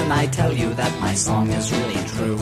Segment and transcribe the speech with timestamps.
[0.00, 2.38] when I tell you that my song is really true.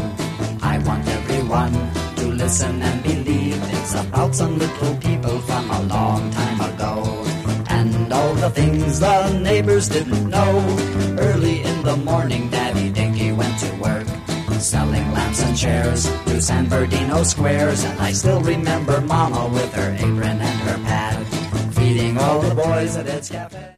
[0.62, 1.72] I want everyone
[2.20, 6.92] to listen and believe it's about some little people from a long time ago.
[7.68, 10.52] And all the things the neighbors didn't know.
[11.18, 14.06] Early in the morning, Daddy Dinky went to work.
[14.60, 17.84] Selling lamps and chairs to San Bernardino squares.
[17.84, 21.26] And I still remember Mama with her apron and her pad.
[21.74, 23.77] Feeding all the boys at Ed's Cafe.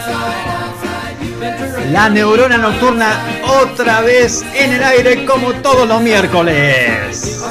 [1.40, 3.08] Ventura, La neurona nocturna
[3.62, 7.42] otra vez en el aire como todos los miércoles.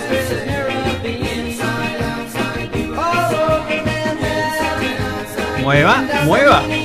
[5.63, 6.78] Mueva, mueva.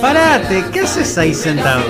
[0.00, 1.82] Parate, ¿qué haces ahí sentado?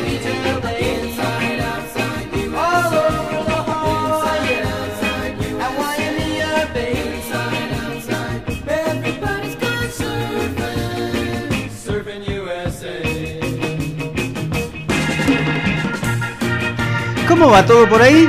[17.27, 18.29] ¿Cómo va todo por ahí?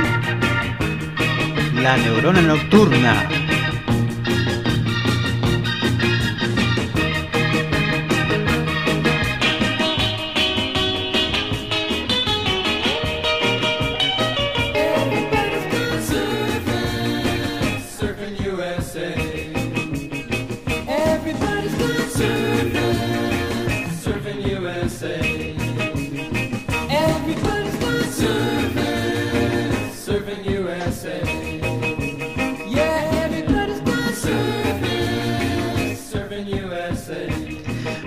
[1.80, 3.35] La neurona nocturna.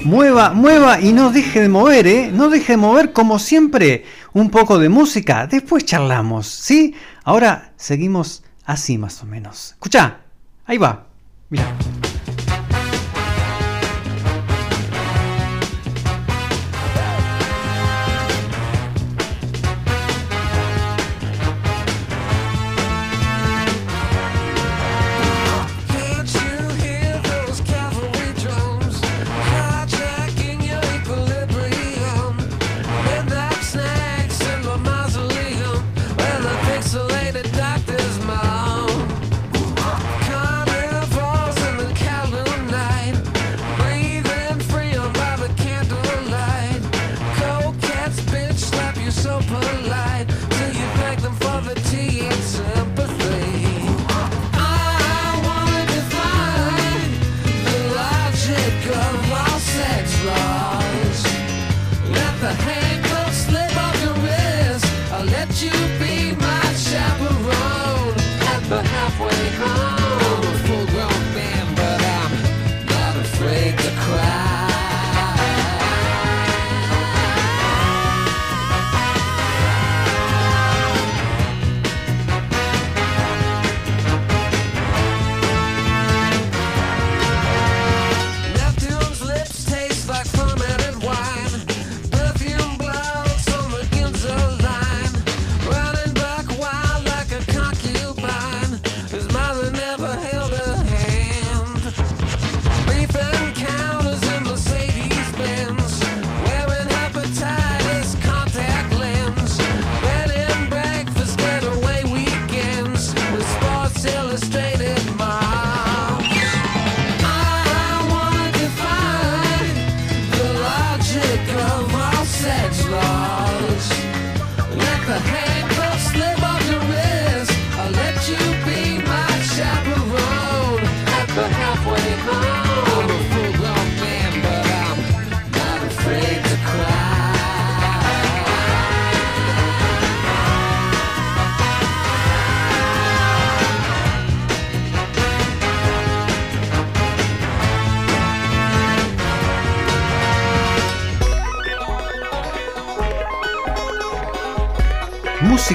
[0.09, 2.31] Mueva, mueva y no deje de mover, ¿eh?
[2.33, 4.05] No deje de mover como siempre.
[4.33, 6.95] Un poco de música, después charlamos, ¿sí?
[7.23, 9.73] Ahora seguimos así más o menos.
[9.73, 10.21] Escucha,
[10.65, 11.05] ahí va.
[11.51, 11.98] Mira.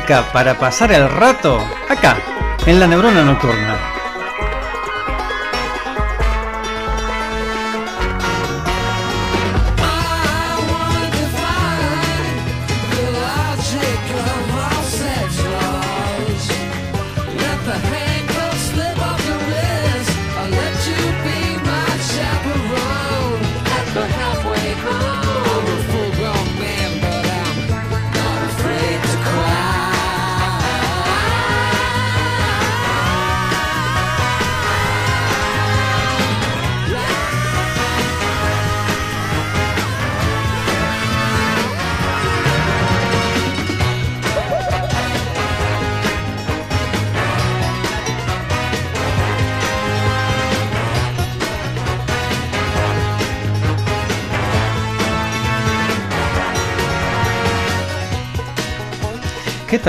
[0.07, 2.19] para pasar el rato acá,
[2.67, 3.94] en la neurona nocturna.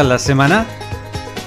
[0.03, 0.65] la semana.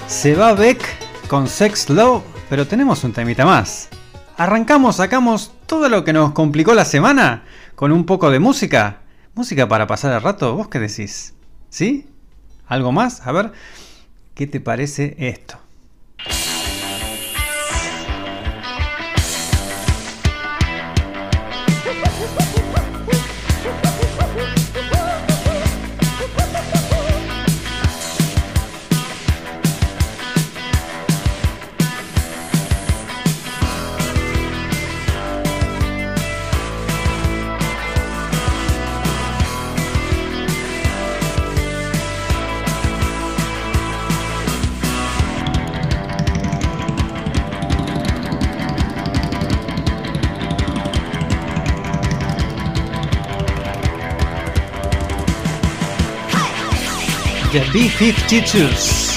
[0.06, 0.82] Se va Beck
[1.28, 3.90] con Sex Low, pero tenemos un temita más.
[4.38, 9.00] Arrancamos, sacamos todo lo que nos complicó la semana con un poco de música.
[9.34, 11.34] Música para pasar el rato, ¿vos qué decís?
[11.68, 12.08] ¿Sí?
[12.66, 13.26] ¿Algo más?
[13.26, 13.52] A ver,
[14.34, 15.47] ¿qué te parece esto?
[57.78, 59.07] B-52s.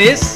[0.00, 0.29] es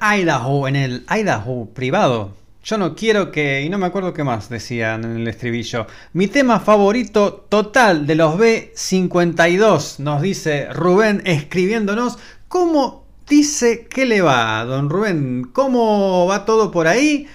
[0.00, 2.32] Idaho, en el Idaho privado.
[2.64, 5.86] Yo no quiero que, y no me acuerdo qué más decían en el estribillo.
[6.12, 12.18] Mi tema favorito total de los B52, nos dice Rubén escribiéndonos.
[12.48, 15.50] ¿Cómo dice que le va, don Rubén?
[15.52, 17.26] ¿Cómo va todo por ahí?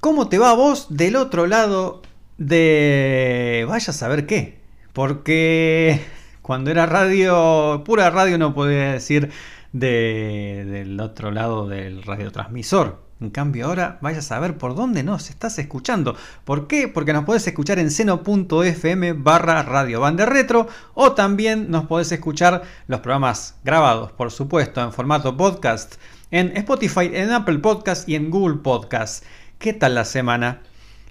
[0.00, 2.02] ¿Cómo te va vos del otro lado
[2.36, 3.64] de...
[3.68, 4.58] Vaya a saber qué?
[4.92, 6.00] Porque
[6.42, 9.30] cuando era radio, pura radio no podía decir
[9.78, 13.04] de- del otro lado del radiotransmisor.
[13.18, 16.16] En cambio ahora vaya a saber por dónde nos estás escuchando.
[16.44, 16.86] ¿Por qué?
[16.86, 22.62] Porque nos podés escuchar en seno.fm barra radio banda retro o también nos podés escuchar
[22.88, 25.96] los programas grabados, por supuesto, en formato podcast
[26.30, 29.24] en Spotify, en Apple Podcast y en Google Podcast.
[29.58, 30.60] ¿Qué tal la semana?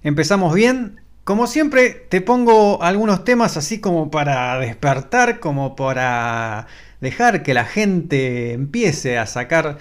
[0.04, 1.00] ¿Empezamos bien?
[1.24, 6.68] Como siempre, te pongo algunos temas así como para despertar, como para
[7.02, 9.78] dejar que la gente empiece a sacar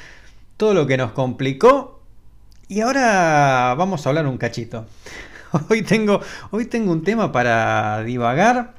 [0.57, 2.03] todo lo que nos complicó.
[2.69, 4.87] Y ahora vamos a hablar un cachito.
[5.69, 8.75] Hoy tengo, hoy tengo un tema para divagar.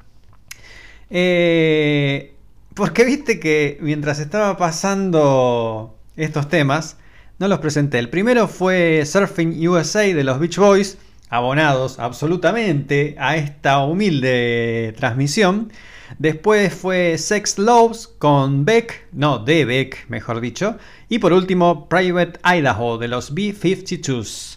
[1.08, 2.34] Eh,
[2.74, 6.98] porque viste que mientras estaba pasando estos temas,
[7.38, 7.98] no los presenté.
[7.98, 10.98] El primero fue Surfing USA de los Beach Boys,
[11.30, 15.72] abonados absolutamente a esta humilde transmisión.
[16.18, 20.76] Después fue Sex Loves con Beck, no, de Beck, mejor dicho.
[21.08, 24.56] Y por último, Private Idaho de los B-52s.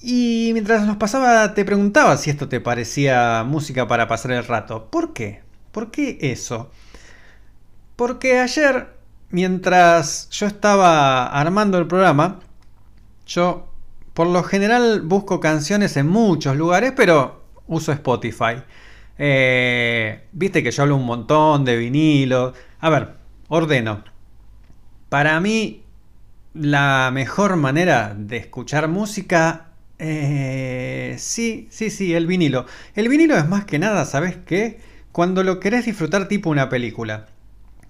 [0.00, 4.90] Y mientras nos pasaba, te preguntaba si esto te parecía música para pasar el rato.
[4.90, 5.42] ¿Por qué?
[5.70, 6.70] ¿Por qué eso?
[7.94, 8.88] Porque ayer,
[9.30, 12.40] mientras yo estaba armando el programa,
[13.26, 13.68] yo
[14.12, 18.62] por lo general busco canciones en muchos lugares, pero uso Spotify.
[19.18, 22.54] Eh, Viste que yo hablo un montón de vinilo.
[22.80, 23.14] A ver,
[23.48, 24.04] ordeno.
[25.08, 25.82] Para mí,
[26.54, 29.72] la mejor manera de escuchar música...
[29.98, 32.66] eh, sí, sí, sí, el vinilo.
[32.94, 34.80] El vinilo es más que nada, ¿sabes qué?
[35.12, 37.28] Cuando lo querés disfrutar tipo una película.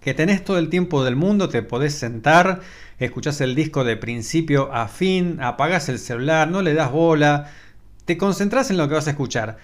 [0.00, 2.60] Que tenés todo el tiempo del mundo, te podés sentar,
[2.98, 7.52] escuchás el disco de principio a fin, apagás el celular, no le das bola,
[8.04, 9.58] te concentrás en lo que vas a escuchar.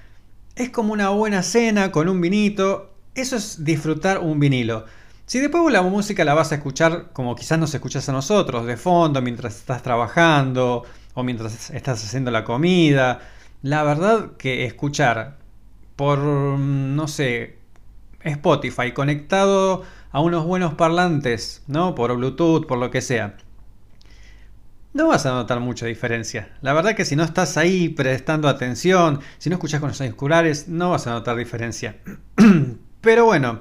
[0.59, 4.87] Es como una buena cena con un vinito, eso es disfrutar un vinilo.
[5.25, 8.77] Si después la música la vas a escuchar como quizás nos escuchas a nosotros, de
[8.77, 10.83] fondo, mientras estás trabajando
[11.15, 13.21] o mientras estás haciendo la comida,
[13.63, 15.39] la verdad que escuchar
[15.95, 17.59] por, mm, no sé,
[18.25, 21.95] Spotify conectado a unos buenos parlantes, ¿no?
[21.95, 23.37] Por Bluetooth, por lo que sea.
[24.99, 26.49] No vas a notar mucha diferencia.
[26.61, 30.67] La verdad que si no estás ahí prestando atención, si no escuchas con los auriculares,
[30.67, 31.99] no vas a notar diferencia.
[33.01, 33.61] Pero bueno,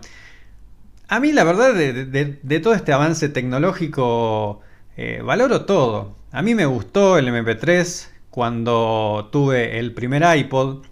[1.07, 4.61] a mí la verdad de todo este avance tecnológico
[4.95, 6.15] eh, valoro todo.
[6.31, 10.87] A mí me gustó el MP3 cuando tuve el primer iPod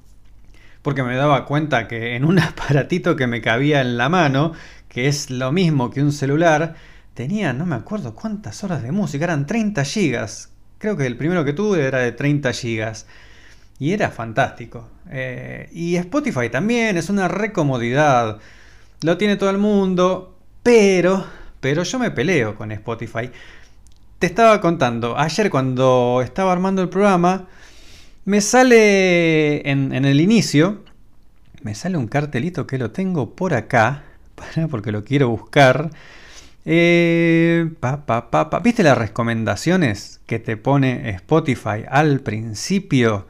[0.83, 4.53] porque me daba cuenta que en un aparatito que me cabía en la mano,
[4.89, 6.75] que es lo mismo que un celular,
[7.15, 10.49] tenía no me acuerdo cuántas horas de música, eran 30 gigas.
[10.77, 13.07] Creo que el primero que tuve era de 30 gigas.
[13.79, 14.87] Y era fantástico.
[15.09, 18.39] Eh, y Spotify también es una recomodidad.
[19.01, 21.25] Lo tiene todo el mundo, pero,
[21.61, 23.31] pero yo me peleo con Spotify.
[24.19, 27.47] Te estaba contando, ayer cuando estaba armando el programa,
[28.25, 30.83] me sale en, en el inicio,
[31.63, 34.03] me sale un cartelito que lo tengo por acá,
[34.69, 35.91] porque lo quiero buscar.
[36.65, 38.03] Eh, pa.
[38.63, 43.27] ¿Viste las recomendaciones que te pone Spotify al principio?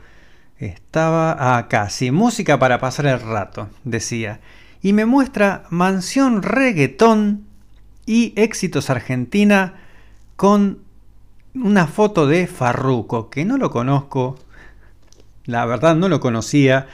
[0.57, 4.39] Estaba acá, sí, música para pasar el rato, decía.
[4.81, 7.45] Y me muestra Mansión Reggaetón
[8.05, 9.81] y Éxitos Argentina
[10.37, 10.79] con
[11.53, 14.37] una foto de Farruko, que no lo conozco,
[15.45, 16.87] la verdad no lo conocía.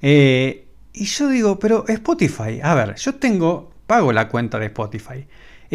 [0.00, 5.26] Eh, y yo digo, pero Spotify, a ver, yo tengo, pago la cuenta de Spotify,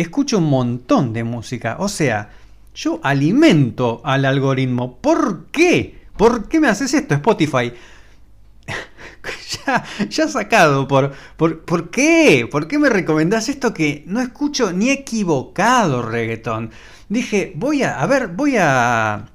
[0.01, 2.29] escucho un montón de música, o sea,
[2.75, 4.97] yo alimento al algoritmo.
[4.97, 6.03] ¿Por qué?
[6.17, 7.73] ¿Por qué me haces esto, Spotify?
[9.65, 11.61] ya, ya sacado por, por...
[11.65, 12.47] ¿Por qué?
[12.49, 16.71] ¿Por qué me recomendás esto que no escucho ni equivocado reggaetón?
[17.09, 19.25] Dije, voy a, a ver, voy a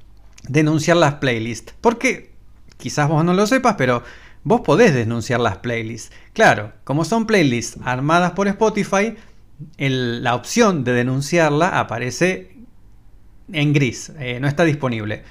[0.49, 1.75] denunciar las playlists.
[1.81, 2.33] Porque
[2.77, 4.03] quizás vos no lo sepas, pero
[4.45, 6.15] vos podés denunciar las playlists.
[6.33, 9.17] Claro, como son playlists armadas por Spotify,
[9.79, 12.57] la opción de denunciarla aparece
[13.53, 15.23] en gris, eh, no está disponible.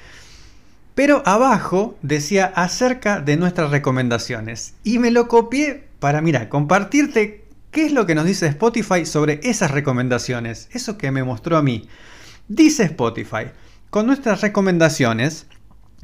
[0.96, 4.74] Pero abajo decía acerca de nuestras recomendaciones.
[4.84, 9.40] Y me lo copié para, mira, compartirte ¿Qué es lo que nos dice Spotify sobre
[9.44, 10.68] esas recomendaciones?
[10.72, 11.88] Eso que me mostró a mí.
[12.48, 13.52] Dice Spotify,
[13.92, 15.46] con nuestras recomendaciones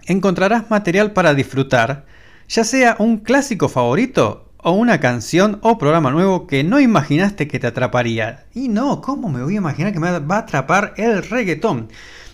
[0.05, 2.05] encontrarás material para disfrutar,
[2.47, 7.59] ya sea un clásico favorito o una canción o programa nuevo que no imaginaste que
[7.59, 8.45] te atraparía.
[8.53, 11.89] Y no, ¿cómo me voy a imaginar que me va a atrapar el reggaetón?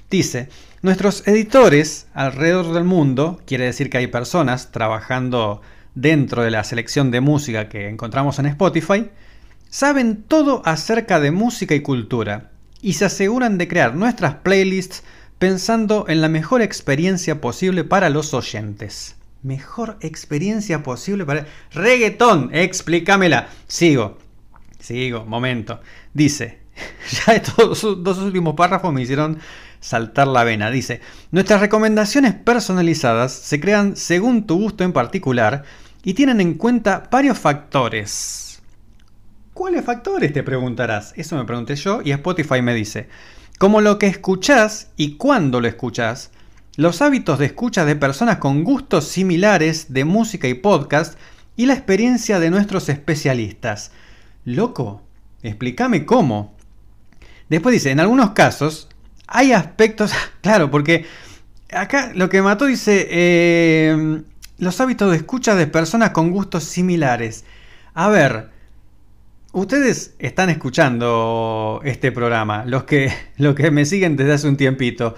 [0.09, 0.49] Dice,
[0.81, 5.61] nuestros editores alrededor del mundo, quiere decir que hay personas trabajando
[5.95, 9.09] dentro de la selección de música que encontramos en Spotify,
[9.69, 15.03] saben todo acerca de música y cultura y se aseguran de crear nuestras playlists
[15.39, 19.15] pensando en la mejor experiencia posible para los oyentes.
[19.41, 21.45] Mejor experiencia posible para...
[21.71, 23.49] Reggaetón, explícamela.
[23.67, 24.17] Sigo,
[24.79, 25.79] sigo, momento.
[26.13, 26.59] Dice,
[27.25, 29.39] ya estos dos últimos párrafos me hicieron
[29.79, 30.71] saltar la vena.
[30.71, 35.63] Dice, nuestras recomendaciones personalizadas se crean según tu gusto en particular
[36.03, 38.61] y tienen en cuenta varios factores.
[39.53, 40.31] ¿Cuáles factores?
[40.31, 41.13] Te preguntarás.
[41.17, 43.09] Eso me pregunté yo y Spotify me dice.
[43.57, 46.31] Como lo que escuchás y cuándo lo escuchás,
[46.79, 51.19] los hábitos de escucha de personas con gustos similares de música y podcast
[51.57, 53.91] y la experiencia de nuestros especialistas.
[54.45, 55.01] Loco,
[55.43, 56.55] explícame cómo.
[57.49, 58.87] Después dice, en algunos casos
[59.27, 61.05] hay aspectos, claro, porque
[61.69, 64.21] acá lo que mató dice, eh,
[64.57, 67.43] los hábitos de escucha de personas con gustos similares.
[67.93, 68.51] A ver,
[69.51, 75.13] ustedes están escuchando este programa, los que, los que me siguen desde hace un tiempito.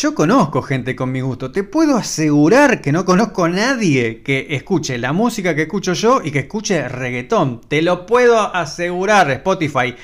[0.00, 1.50] Yo conozco gente con mi gusto.
[1.50, 6.20] Te puedo asegurar que no conozco a nadie que escuche la música que escucho yo
[6.22, 7.62] y que escuche reggaetón.
[7.62, 9.96] Te lo puedo asegurar, Spotify.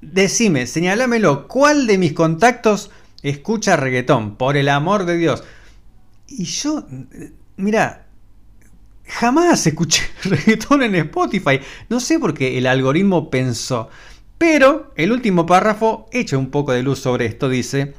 [0.00, 2.90] Decime, señalámelo, ¿cuál de mis contactos
[3.22, 4.36] escucha reggaetón?
[4.36, 5.44] Por el amor de Dios.
[6.26, 6.86] Y yo,
[7.58, 8.06] mira,
[9.04, 11.60] jamás escuché reggaetón en Spotify.
[11.90, 13.90] No sé por qué el algoritmo pensó.
[14.38, 17.50] Pero el último párrafo echa un poco de luz sobre esto.
[17.50, 17.92] Dice,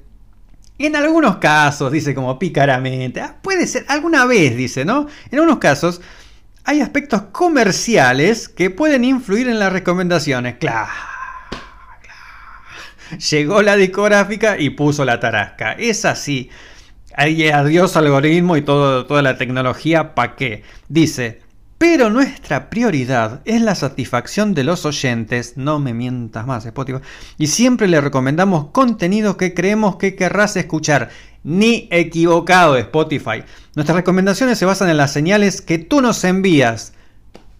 [0.85, 5.07] en algunos casos, dice como pícaramente, ah, puede ser, alguna vez, dice, ¿no?
[5.29, 6.01] En algunos casos
[6.63, 10.55] hay aspectos comerciales que pueden influir en las recomendaciones.
[10.57, 10.89] Claro.
[13.31, 15.73] Llegó la discográfica y puso la tarasca.
[15.73, 16.49] Es así.
[17.15, 20.63] Ahí adiós algoritmo y todo, toda la tecnología, ¿pa' qué?
[20.87, 21.41] Dice,
[21.79, 26.99] pero nuestra prioridad es la satisfacción de los oyentes, no me mientas más Spotify,
[27.37, 31.09] y siempre le recomendamos contenido que creemos que querrás escuchar.
[31.41, 33.45] Ni equivocado Spotify.
[33.75, 36.91] Nuestras recomendaciones se basan en las señales que tú nos envías.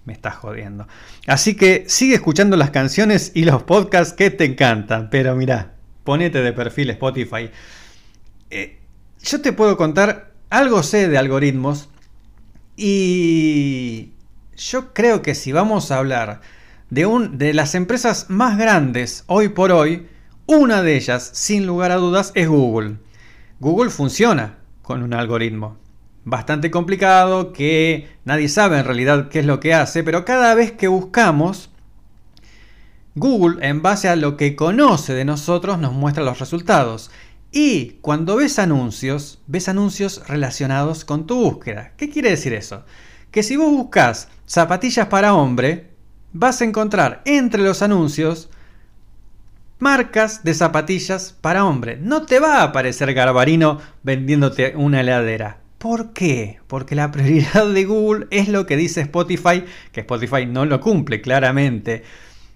[0.04, 0.86] Me estás jodiendo.
[1.26, 5.10] Así que sigue escuchando las canciones y los podcasts que te encantan.
[5.10, 7.52] Pero mira, ponete de perfil Spotify.
[8.50, 8.82] Eh,
[9.24, 11.88] yo te puedo contar, algo sé de algoritmos
[12.80, 14.14] y
[14.56, 16.42] yo creo que si vamos a hablar
[16.90, 20.08] de, un, de las empresas más grandes hoy por hoy,
[20.46, 22.98] una de ellas, sin lugar a dudas, es Google.
[23.60, 25.78] Google funciona con un algoritmo
[26.26, 30.72] bastante complicado que nadie sabe en realidad qué es lo que hace, pero cada vez
[30.72, 31.70] que buscamos,
[33.16, 37.12] Google, en base a lo que conoce de nosotros, nos muestra los resultados.
[37.52, 41.94] Y cuando ves anuncios, ves anuncios relacionados con tu búsqueda.
[41.98, 42.86] ¿Qué quiere decir eso?
[43.32, 45.90] Que si vos buscas zapatillas para hombre,
[46.32, 48.50] vas a encontrar entre los anuncios
[49.80, 51.98] marcas de zapatillas para hombre.
[51.98, 55.62] No te va a aparecer Garbarino vendiéndote una heladera.
[55.80, 56.60] ¿Por qué?
[56.68, 61.22] Porque la prioridad de Google es lo que dice Spotify, que Spotify no lo cumple
[61.22, 62.04] claramente.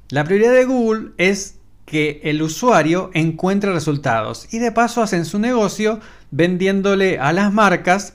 [0.09, 5.39] La prioridad de Google es que el usuario encuentre resultados y de paso hacen su
[5.39, 5.99] negocio
[6.31, 8.13] vendiéndole a las marcas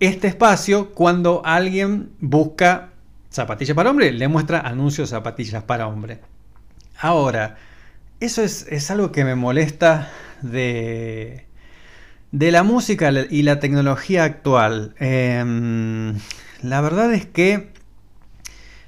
[0.00, 2.90] este espacio cuando alguien busca
[3.30, 6.20] zapatillas para hombre, le muestra anuncios de zapatillas para hombre.
[6.98, 7.56] Ahora,
[8.18, 10.10] eso es, es algo que me molesta
[10.42, 11.46] de,
[12.32, 14.94] de la música y la tecnología actual.
[15.00, 16.12] Eh,
[16.62, 17.70] la verdad es que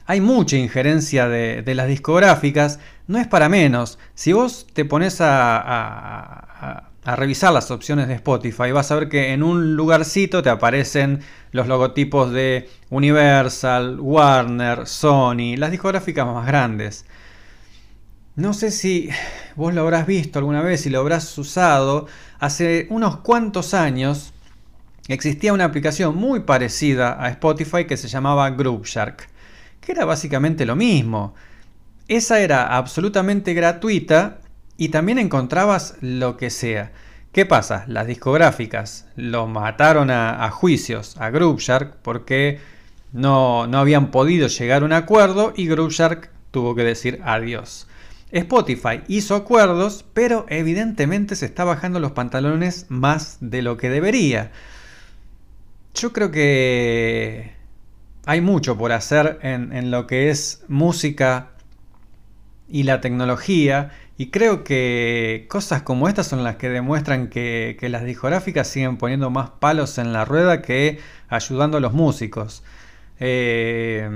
[0.06, 3.98] hay mucha injerencia de, de, las discográficas, no es para menos.
[4.14, 9.42] Si vos te pones a, revisar las opciones de Spotify, vas a ver que en
[9.42, 17.04] un lugarcito te aparecen los logotipos de Universal, Warner, Sony, las discográficas más grandes.
[18.36, 19.10] No sé si
[19.56, 22.06] vos lo habrás visto alguna vez y lo habrás usado.
[22.38, 24.32] Hace unos cuantos años
[25.08, 29.28] existía una aplicación muy parecida a Spotify que se llamaba Groupshark
[29.82, 31.34] que era básicamente lo mismo.
[32.12, 34.40] Esa era absolutamente gratuita
[34.76, 36.92] y también encontrabas lo que sea.
[37.32, 37.86] ¿Qué pasa?
[37.88, 42.60] Las discográficas lo mataron a, juicios a Groupshark porque
[43.14, 47.86] no, no habían podido llegar a un acuerdo y Groove Shark tuvo que decir adiós.
[48.30, 54.52] Spotify hizo acuerdos, pero evidentemente se está bajando los pantalones más de lo que debería.
[55.94, 57.52] Yo creo que
[58.26, 61.51] hay mucho por hacer en lo que es música
[62.72, 63.92] y la tecnología.
[64.16, 68.96] Y creo que cosas como estas son las que demuestran que, que las discográficas siguen
[68.96, 72.64] poniendo más palos en la rueda que ayudando a los músicos.
[73.20, 74.08] Eh,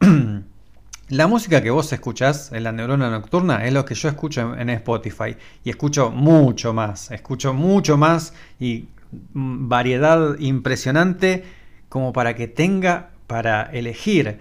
[1.08, 4.70] la música que vos escuchás en la neurona nocturna es lo que yo escucho en,
[4.70, 5.36] Spotify.
[5.62, 7.12] Y escucho mucho más.
[7.12, 8.88] Escucho mucho más y
[9.34, 11.44] mm, variedad impresionante
[11.88, 14.38] como para que tenga para elegir.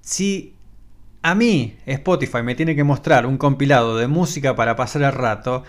[0.00, 0.54] Si
[1.22, 5.64] a mí Spotify me tiene que mostrar un compilado de música para pasar el rato,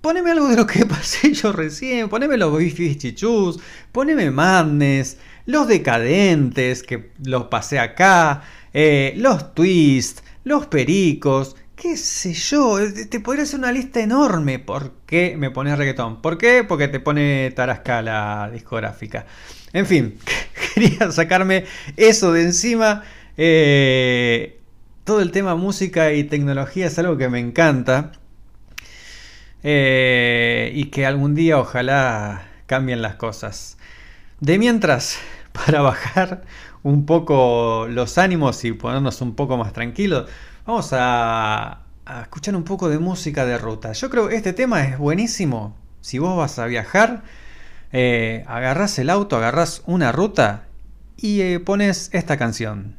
[0.00, 3.58] poneme algo de lo que pasé yo recién, poneme los Bifi Chichus,
[3.92, 12.32] poneme Madness, los decadentes que los pasé acá, eh, los twists, los pericos, qué sé
[12.32, 14.58] yo, eh, te podría hacer una lista enorme.
[14.58, 16.20] ¿Por qué me pones reggaetón?
[16.20, 16.64] ¿Por qué?
[16.64, 19.26] Porque te pone Tarasca la discográfica.
[19.72, 20.18] En fin,
[20.74, 21.64] quería sacarme
[21.96, 23.04] eso de encima.
[23.36, 24.57] Eh,
[25.08, 28.12] todo el tema música y tecnología es algo que me encanta.
[29.62, 33.78] Eh, y que algún día ojalá cambien las cosas.
[34.40, 35.18] De mientras,
[35.52, 36.42] para bajar
[36.82, 40.28] un poco los ánimos y ponernos un poco más tranquilos,
[40.66, 41.84] vamos a,
[42.20, 43.92] escuchar un poco de música de ruta.
[43.92, 45.74] Yo creo que este tema es buenísimo.
[46.02, 47.22] Si vos vas a viajar,
[47.92, 50.66] eh, agarrás el auto, agarrás una ruta
[51.16, 52.98] y eh, pones esta canción.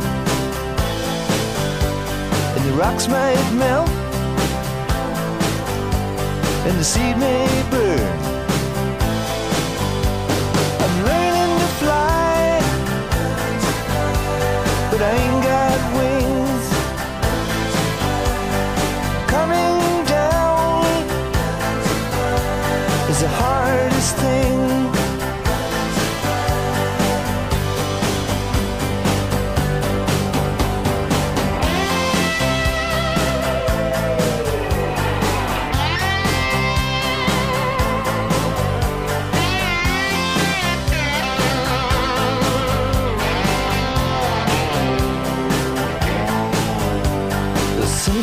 [2.71, 3.89] the rocks might melt,
[6.67, 8.19] and the seed may burn.
[10.83, 12.61] I'm learning to fly,
[14.89, 16.65] but I ain't got wings.
[19.27, 20.85] Coming down
[23.09, 24.70] is the hardest thing.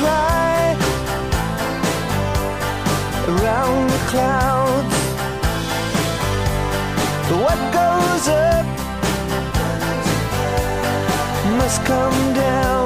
[0.00, 0.76] Fly
[3.32, 4.96] around the clouds.
[7.44, 8.66] What goes up
[11.58, 12.79] must come down.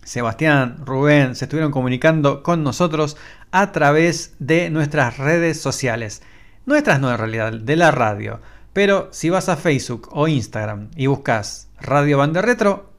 [0.04, 3.16] Sebastián, Rubén, se estuvieron comunicando con nosotros
[3.52, 6.22] a través de nuestras redes sociales.
[6.66, 8.42] Nuestras no en realidad, de la radio.
[8.74, 12.90] Pero si vas a Facebook o Instagram y buscas Radio Banda Retro,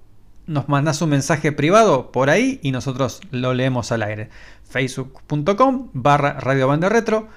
[0.46, 4.30] nos mandas un mensaje privado por ahí y nosotros lo leemos al aire.
[4.68, 7.28] Facebook.com barra Radio Banda Retro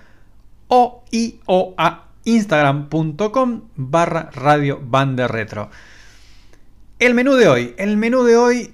[0.68, 5.70] o y o a Instagram.com barra Radio Banda Retro.
[7.00, 7.76] El menú de hoy.
[7.78, 8.74] El menú de hoy,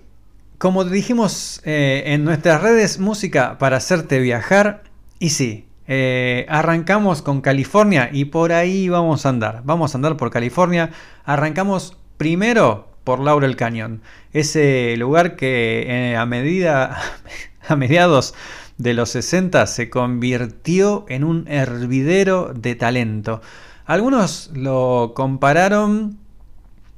[0.58, 4.84] como dijimos eh, en nuestras redes, música para hacerte viajar.
[5.20, 9.62] Y sí, eh, arrancamos con California y por ahí vamos a andar.
[9.66, 10.92] Vamos a andar por California.
[11.26, 14.02] Arrancamos primero por Laurel Canyon.
[14.32, 16.98] Ese lugar que eh, a medida,
[17.68, 18.34] a mediados
[18.78, 23.42] de los 60 se convirtió en un hervidero de talento.
[23.86, 26.18] Algunos lo compararon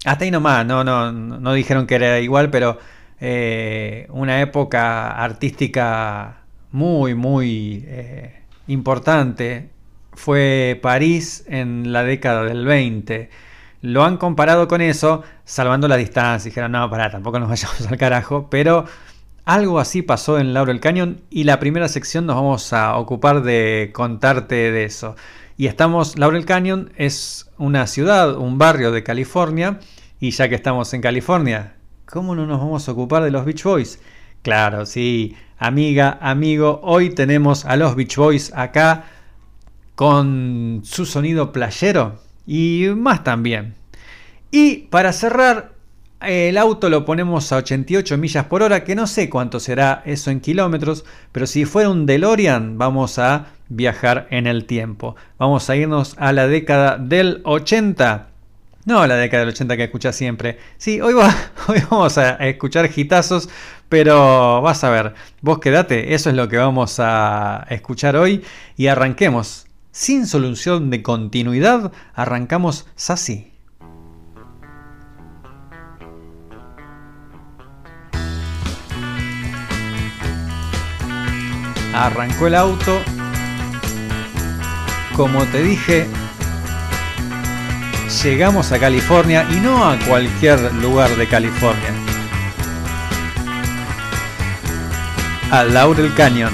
[0.05, 2.77] hasta ahí nomás, no, no, no dijeron que era igual, pero
[3.19, 7.83] eh, una época artística muy, muy
[8.67, 9.69] importante
[10.13, 13.29] fue París en la década del 20.
[13.81, 16.49] Lo han comparado con eso, salvando la distancia.
[16.49, 18.49] Dijeron, no, pará, tampoco nos vayamos al carajo.
[18.49, 18.85] Pero
[19.45, 23.91] algo así pasó en Laurel Canyon y la primera sección nos vamos a ocupar de
[23.93, 25.15] contarte de eso.
[25.57, 29.79] Y estamos, Laurel Canyon es una ciudad, un barrio de California.
[30.19, 31.75] Y ya que estamos en California,
[32.05, 33.99] ¿cómo no nos vamos a ocupar de los Beach Boys?
[34.41, 39.05] Claro, sí, amiga, amigo, hoy tenemos a los Beach Boys acá
[39.95, 43.75] con su sonido playero y más también.
[44.51, 45.73] Y para cerrar,
[46.21, 50.31] el auto lo ponemos a 88 millas por hora, que no sé cuánto será eso
[50.31, 55.15] en kilómetros, pero si fuera un DeLorean vamos a viajar en el tiempo.
[55.37, 58.27] Vamos a irnos a la década del 80.
[58.85, 60.59] No, la década del 80 que escuchas siempre.
[60.77, 61.13] Sí, hoy,
[61.67, 63.49] hoy vamos a escuchar gitazos,
[63.89, 68.43] pero vas a ver, vos quedate, eso es lo que vamos a escuchar hoy
[68.75, 69.67] y arranquemos.
[69.91, 73.53] Sin solución de continuidad, arrancamos Sassy.
[81.93, 82.99] Arrancó el auto.
[85.15, 86.07] Como te dije,
[88.21, 92.04] llegamos a California y no a cualquier lugar de California.
[95.51, 96.51] A Laurel Canyon.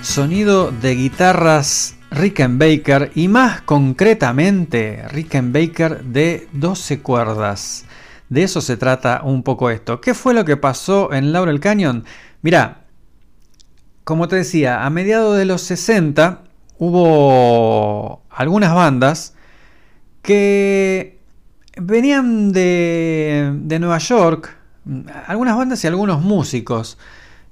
[0.00, 7.84] Sonido de guitarras Rickenbacker y más concretamente Rickenbacker de 12 cuerdas.
[8.30, 10.00] De eso se trata un poco esto.
[10.00, 12.04] ¿Qué fue lo que pasó en Laurel Canyon?
[12.40, 12.86] Mira,
[14.04, 16.44] como te decía, a mediados de los 60
[16.78, 19.34] hubo algunas bandas
[20.22, 21.21] que
[21.76, 24.56] venían de, de Nueva York,
[25.26, 26.98] algunas bandas y algunos músicos,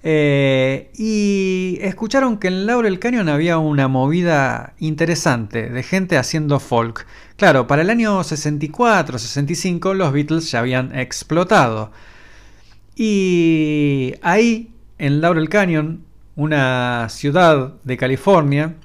[0.02, 7.06] eh, y escucharon que en Laurel Canyon había una movida interesante de gente haciendo folk.
[7.36, 11.92] Claro, para el año 64-65 los Beatles ya habían explotado.
[12.96, 16.04] Y ahí, en Laurel Canyon,
[16.36, 18.76] una ciudad de California,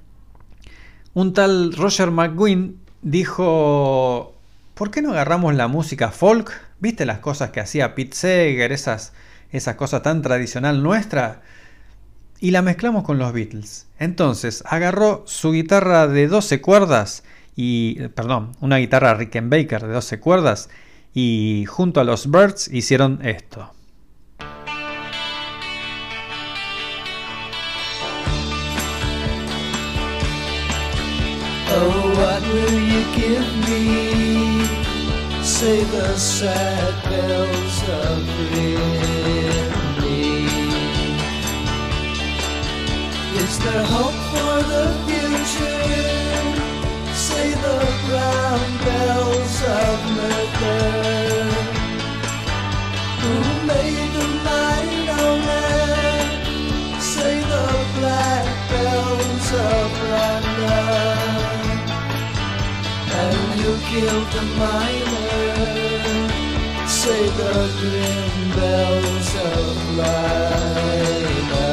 [1.14, 4.35] un tal Roger McGuinn dijo,
[4.76, 6.52] ¿por qué no agarramos la música folk?
[6.80, 9.14] ¿Viste las cosas que hacía Pete Seeger, esas,
[9.52, 11.42] esas cosas tan tradicional nuestra?
[12.40, 13.88] Y la mezclamos con los Beatles.
[13.98, 17.24] Entonces, agarró su guitarra de 12 cuerdas
[17.56, 20.70] y, perdón, una guitarra Rickenbacker de 12 cuerdas
[21.14, 23.72] y junto a los Birds hicieron esto.
[31.78, 34.25] Oh, you me?
[35.56, 39.96] Say the sad bells of Rimini.
[43.42, 45.84] Is there hope for the future?
[47.14, 51.48] Say the brown bells of Merthyr.
[53.22, 53.34] Who
[53.66, 55.40] made the night on?
[57.00, 61.25] Say the black bells of London.
[63.96, 65.88] And who killed the miner?
[66.88, 71.68] Say the grim bells of Lina.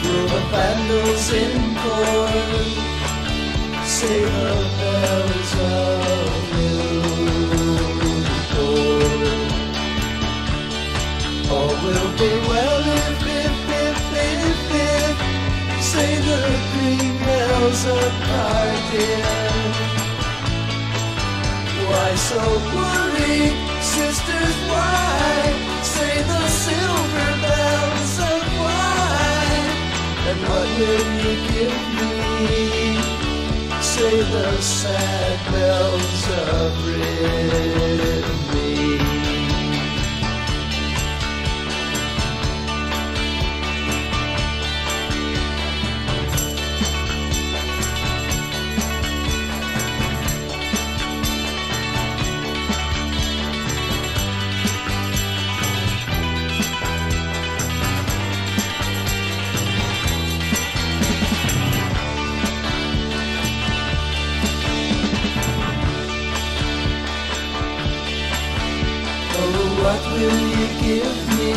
[0.00, 2.68] Through the vandals in corn,
[3.84, 6.86] say the bells of Newport.
[11.50, 13.07] All will be well
[15.92, 16.40] say the
[16.72, 19.76] green bells of Cardiff.
[21.88, 22.42] Why so
[22.76, 23.54] worried,
[23.96, 24.56] sisters?
[24.72, 25.32] Why
[25.94, 29.68] say the silver bells of wine?
[30.28, 32.66] And what will you give me?
[33.80, 36.22] Say the sad bells
[36.52, 38.47] of Rimini.
[70.88, 71.54] Will give me?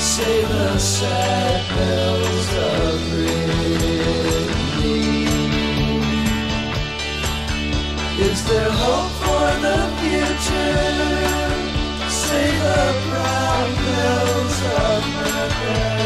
[0.00, 3.98] Say the sad bells of Rimini.
[8.28, 10.88] Is there hope for the future?
[12.22, 15.97] Say the brown bells of.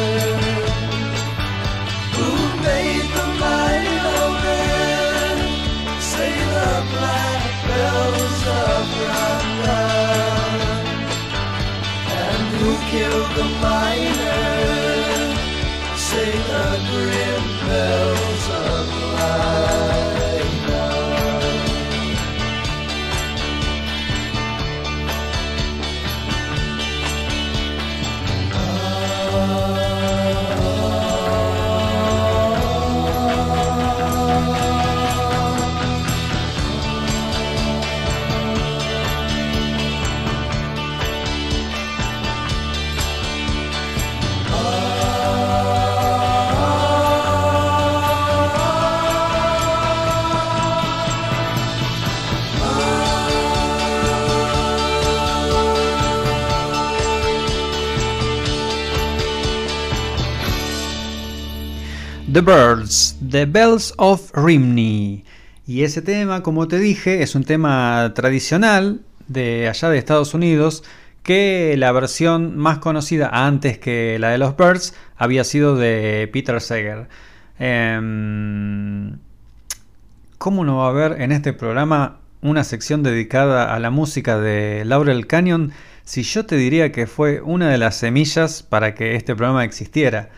[12.93, 14.41] Killed the miner?
[15.97, 18.32] Say the grim bells
[62.33, 65.23] The Birds, The Bells of Rimney.
[65.67, 70.83] Y ese tema, como te dije, es un tema tradicional de allá de Estados Unidos,
[71.23, 76.59] que la versión más conocida antes que la de los Birds había sido de Peter
[76.63, 77.07] Seeger.
[77.59, 79.19] Em,
[80.39, 84.87] ¿Cómo no va a haber en este programa una sección dedicada a la música de
[84.87, 85.73] Laurel Canyon
[86.05, 90.31] si yo te diría que fue una de las semillas para que este programa existiera?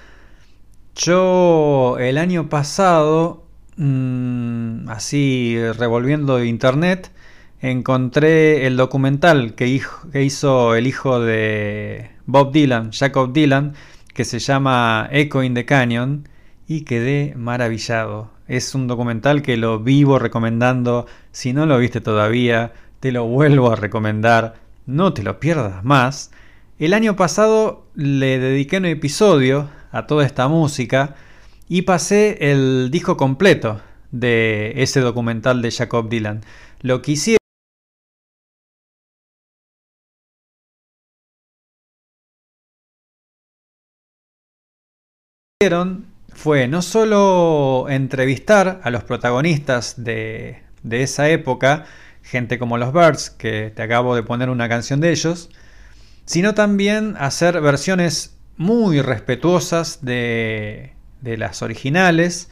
[0.97, 3.45] Yo el año pasado,
[3.77, 7.11] mm, así revolviendo internet,
[7.61, 9.81] encontré el documental que,
[10.13, 13.75] que hizo el hijo de Bob Dylan, Jacob Dylan,
[14.15, 16.29] que se llama Echo in the Canyon,
[16.69, 18.31] y quedé maravillado.
[18.47, 21.07] Es un documental que lo vivo recomendando.
[21.33, 24.55] Si no lo viste todavía, te lo vuelvo a recomendar.
[24.87, 26.31] No te lo pierdas más.
[26.79, 31.15] El año pasado le dediqué un episodio a toda esta música
[31.69, 33.81] y pasé el disco completo
[34.11, 36.43] de ese documental de Jacob Dylan.
[36.81, 37.13] Lo que
[45.61, 51.87] hicieron fue no solo entrevistar a los protagonistas de, de esa época,
[52.23, 55.51] gente como los Birds, que te acabo de poner una canción de ellos,
[56.27, 60.93] sino también hacer versiones muy respetuosas de,
[61.23, 62.49] las originales,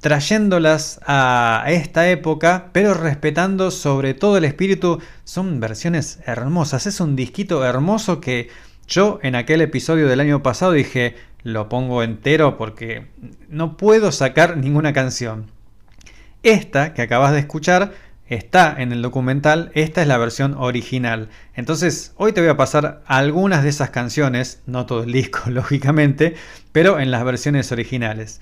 [0.00, 5.00] trayéndolas a esta época, pero respetando sobre todo el espíritu.
[5.24, 8.48] Son versiones hermosas, es un disquito hermoso que
[8.88, 13.06] Yo en aquel episodio del año pasado dije, lo pongo entero porque
[13.48, 15.50] no puedo sacar ninguna canción.
[16.44, 17.92] Esta que acabas de escuchar
[18.28, 21.28] está en el documental, esta es la versión original.
[21.54, 26.34] Entonces, hoy te voy a pasar algunas de esas canciones, no todo el disco, lógicamente,
[26.72, 28.40] pero en las versiones originales.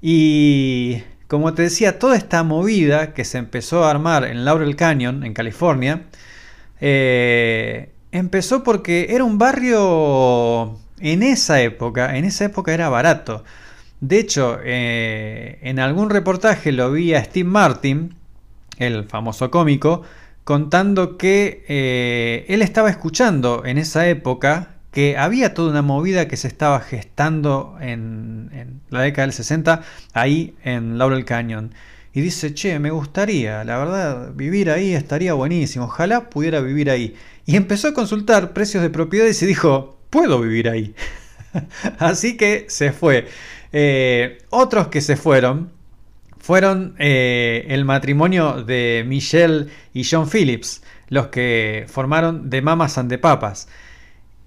[0.00, 5.24] Y como te decía, toda esta movida que se empezó a armar en Laurel Canyon,
[5.24, 6.04] en California,
[6.80, 13.44] eh, empezó porque era un barrio en esa época, en esa época era barato.
[14.00, 18.14] De hecho, eh, en algún reportaje lo vi a Steve Martin,
[18.78, 20.02] el famoso cómico,
[20.44, 26.38] contando que eh, él estaba escuchando en esa época que había toda una movida que
[26.38, 29.82] se estaba gestando en, la década del 60
[30.14, 31.74] ahí en Laurel Canyon.
[32.14, 37.14] Y dice, che, me gustaría, la verdad, vivir ahí estaría buenísimo, ojalá pudiera vivir ahí.
[37.44, 40.94] Y empezó a consultar precios de propiedades y dijo, puedo vivir ahí.
[41.98, 43.28] Así que se fue.
[43.72, 45.75] Eh, otros que se fueron
[46.46, 53.10] fueron eh, el matrimonio de Michelle y John Phillips, los que formaron The Mamas and
[53.10, 53.66] the Papas.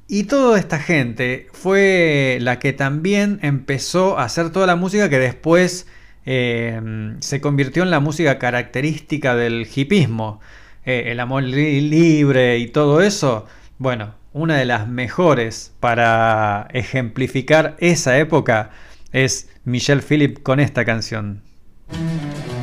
[0.07, 5.19] Y toda esta gente fue la que también empezó a hacer toda la música que
[5.19, 5.87] después
[6.25, 6.79] eh,
[7.19, 10.39] se convirtió en la música característica del hipismo.
[10.85, 13.45] Eh, el amor li- libre y todo eso.
[13.77, 18.69] Bueno, una de las mejores para ejemplificar esa época
[19.11, 21.43] es Michelle Phillips con esta canción.
[21.91, 22.58] Go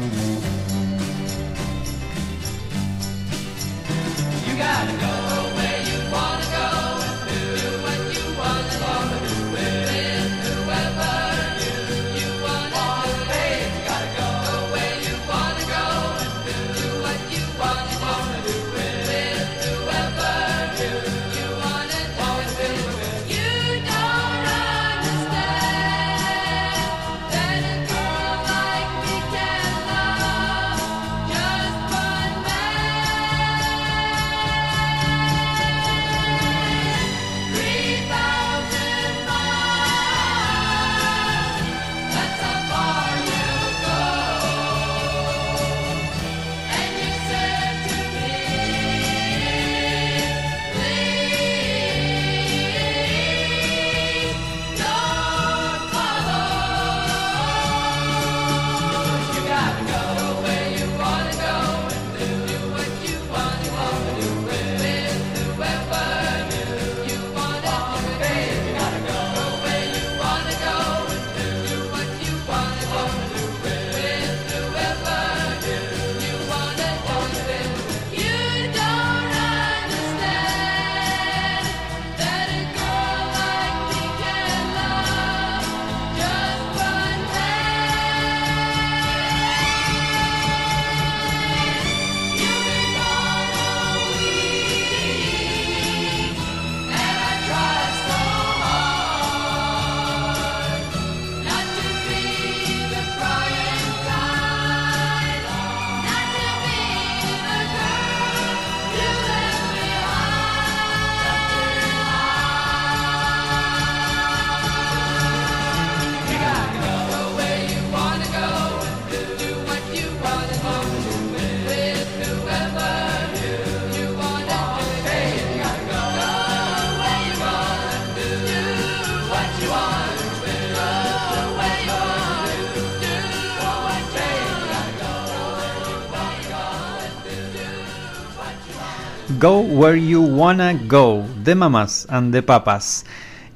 [140.47, 143.05] Wanna Go, de Mamas and the Papas.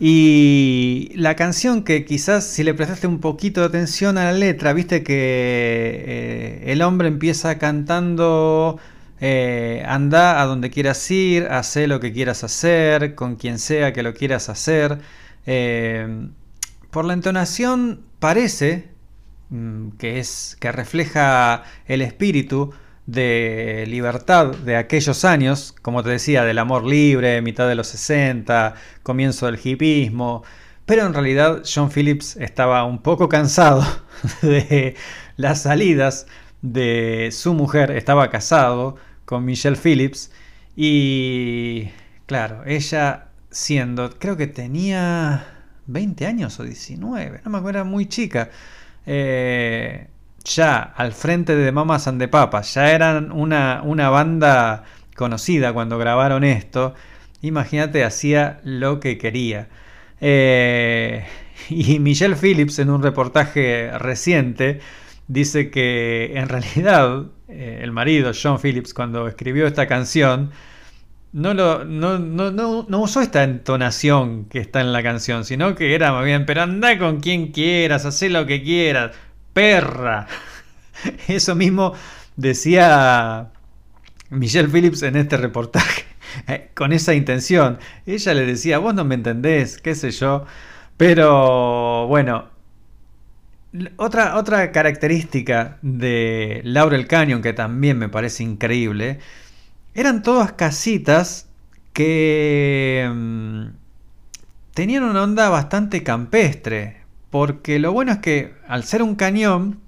[0.00, 4.72] Y la canción que quizás si le prestaste un poquito de atención a la letra,
[4.72, 8.80] viste que eh, el hombre empieza cantando,
[9.20, 14.02] eh, anda a donde quieras ir, hace lo que quieras hacer, con quien sea que
[14.02, 14.98] lo quieras hacer.
[15.46, 16.26] Eh,
[16.90, 18.88] por la entonación parece
[19.50, 22.72] mm, que es que refleja el espíritu
[23.10, 28.74] de libertad de aquellos años, como te decía, del amor libre, mitad de los 60,
[29.02, 30.44] comienzo del hipismo,
[30.86, 33.84] pero en realidad John Phillips estaba un poco cansado
[34.42, 34.94] de
[35.36, 36.26] las salidas
[36.62, 40.30] de su mujer, estaba casado con Michelle Phillips
[40.76, 41.88] y
[42.26, 45.46] claro, ella siendo, creo que tenía
[45.86, 48.50] 20 años o 19, no me acuerdo, era muy chica.
[49.04, 50.06] Eh,
[50.44, 54.84] ya al frente de Mamas and the Papas, ya eran una, una banda
[55.16, 56.94] conocida cuando grabaron esto.
[57.42, 59.68] Imagínate, hacía lo que quería.
[60.20, 61.24] Eh,
[61.68, 64.80] y Michelle Phillips en un reportaje reciente
[65.28, 70.50] dice que en realidad eh, el marido, John Phillips, cuando escribió esta canción,
[71.32, 75.94] no, lo, no, no, no, usó esta entonación que está en la canción, sino que
[75.94, 79.12] era más bien, pero anda con quien quieras, haz lo que quieras,
[79.60, 80.26] perra.
[81.28, 81.92] Eso mismo
[82.36, 83.50] decía
[84.30, 86.04] Michelle Phillips en este reportaje,
[86.48, 87.78] eh, con esa intención.
[88.06, 90.46] Ella le decía, vos no me entendés, qué sé yo.
[90.96, 92.48] Pero bueno,
[93.96, 99.18] otra, otra característica de Laurel Canyon que también me parece increíble,
[99.94, 101.48] eran todas casitas
[101.92, 103.66] que mm,
[104.72, 106.99] tenían una onda bastante campestre,
[107.30, 109.80] porque lo bueno es que al ser un cañón,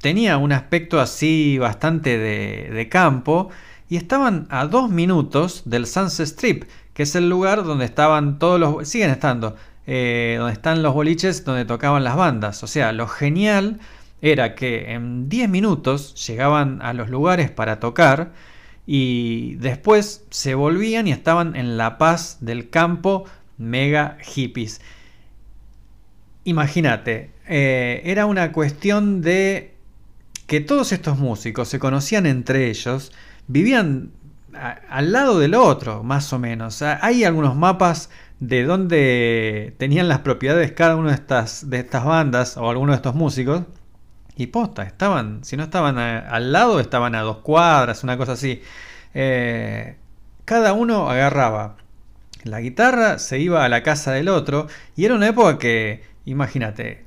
[0.00, 3.50] tenía un aspecto así bastante de, campo
[3.88, 6.64] y estaban a dos minutos del Sunset Strip,
[6.94, 8.88] que es el lugar donde estaban todos los...
[8.88, 12.62] siguen estando, eh, donde están los boliches donde tocaban las bandas.
[12.62, 13.80] O sea, lo genial
[14.22, 18.32] era que en 10 minutos llegaban a los lugares para tocar
[18.86, 23.24] y después se volvían y estaban en la paz del campo
[23.56, 24.80] mega hippies.
[26.44, 29.74] Imagínate, eh, era una cuestión de
[30.46, 33.12] que todos estos músicos se conocían entre ellos,
[33.46, 34.10] vivían
[34.88, 36.82] al lado del otro, más o menos.
[36.82, 38.10] Hay algunos mapas
[38.40, 42.96] de dónde tenían las propiedades cada una de estas, de estas bandas o algunos de
[42.96, 43.62] estos músicos.
[44.36, 48.62] Y posta, estaban, si no estaban al lado, estaban a dos cuadras, una cosa así.
[49.12, 49.96] Eh,
[50.46, 51.76] cada uno agarraba
[52.44, 54.66] la guitarra, se iba a la casa del otro,
[54.96, 57.04] y era una época que, imagínate,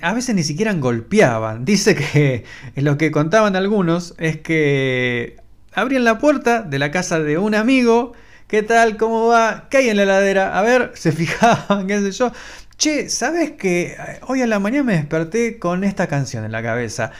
[0.00, 1.64] a veces ni siquiera golpeaban.
[1.64, 2.44] Dice que
[2.76, 5.36] lo que contaban algunos es que
[5.72, 8.12] abrían la puerta de la casa de un amigo.
[8.48, 8.96] ¿Qué tal?
[8.96, 9.68] ¿Cómo va?
[9.70, 10.58] ¿Qué hay en la heladera?
[10.58, 12.32] A ver, se fijaban, qué sé yo.
[12.76, 17.12] Che, ¿sabes que hoy a la mañana me desperté con esta canción en la cabeza?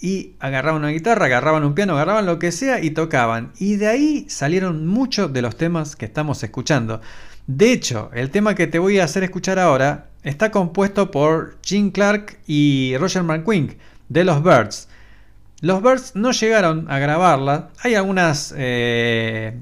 [0.00, 3.52] Y agarraban una guitarra, agarraban un piano, agarraban lo que sea y tocaban.
[3.58, 7.00] Y de ahí salieron muchos de los temas que estamos escuchando.
[7.46, 11.92] De hecho, el tema que te voy a hacer escuchar ahora está compuesto por Gene
[11.92, 13.76] Clark y Roger McQueen
[14.08, 14.88] de los Birds.
[15.60, 17.70] Los Birds no llegaron a grabarla.
[17.82, 19.58] Hay algunas eh,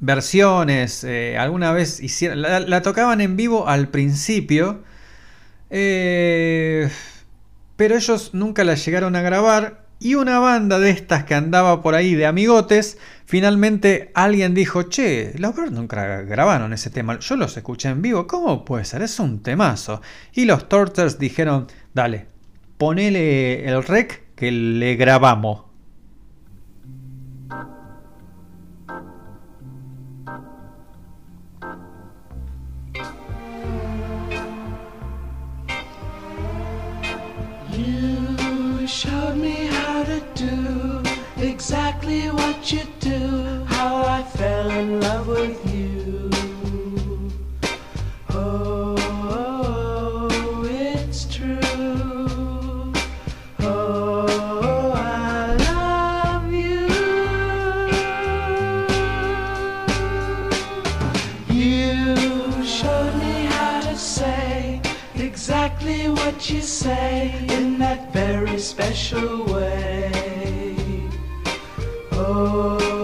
[0.00, 1.04] versiones.
[1.04, 2.42] eh, alguna vez hicieron.
[2.42, 4.82] La, la tocaban en vivo al principio.
[5.70, 6.88] eh,
[7.76, 9.85] pero ellos nunca la llegaron a grabar.
[9.98, 15.32] Y una banda de estas que andaba por ahí de amigotes, finalmente alguien dijo, che,
[15.38, 19.00] los Birds nunca grabaron ese tema, yo los escuché en vivo, ¿cómo puede ser?
[19.02, 20.02] Es un temazo.
[20.34, 22.26] Y los Torters dijeron, dale,
[22.76, 25.65] ponele el rec que le grabamos.
[41.46, 43.64] Exactly what you do.
[43.66, 46.30] How I fell in love with you.
[48.30, 48.96] Oh,
[50.68, 52.92] it's true.
[53.60, 56.88] Oh, I love you.
[61.54, 64.80] You showed me how to say
[65.14, 69.95] exactly what you say in that very special way.
[72.28, 72.95] Oh,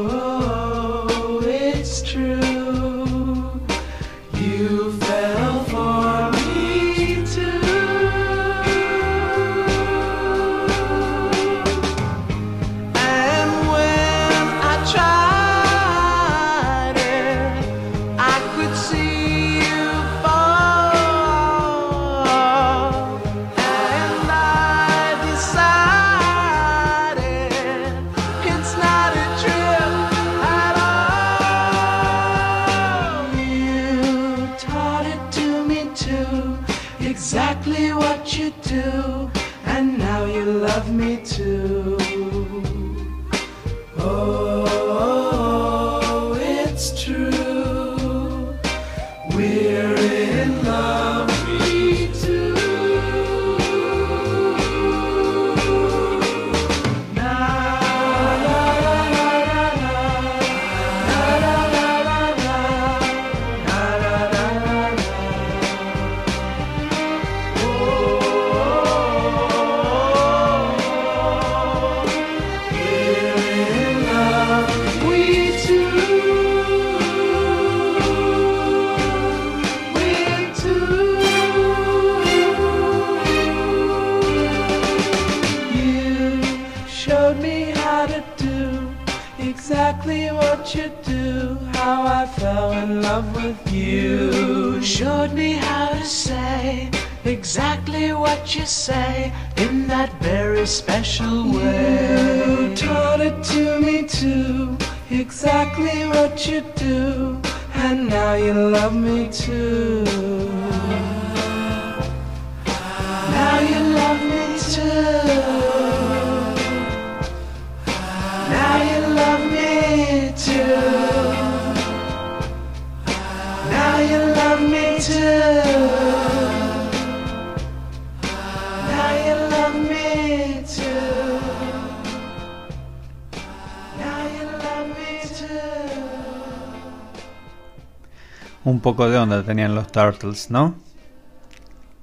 [138.97, 140.75] de onda tenían los Turtles, ¿no?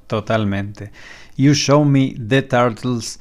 [0.08, 0.92] Totalmente.
[1.38, 3.20] You Show Me The Turtles,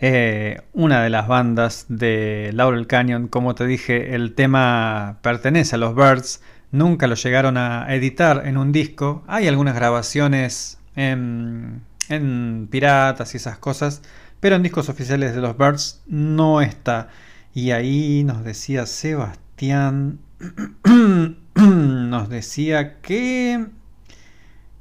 [0.00, 3.28] eh, una de las bandas de Laurel Canyon.
[3.28, 6.42] Como te dije, el tema pertenece a los Birds.
[6.72, 9.22] Nunca lo llegaron a editar en un disco.
[9.26, 14.02] Hay algunas grabaciones en, en piratas y esas cosas,
[14.40, 17.08] pero en discos oficiales de los Birds no está.
[17.54, 20.18] Y ahí nos decía Sebastián,
[22.08, 23.66] nos decía que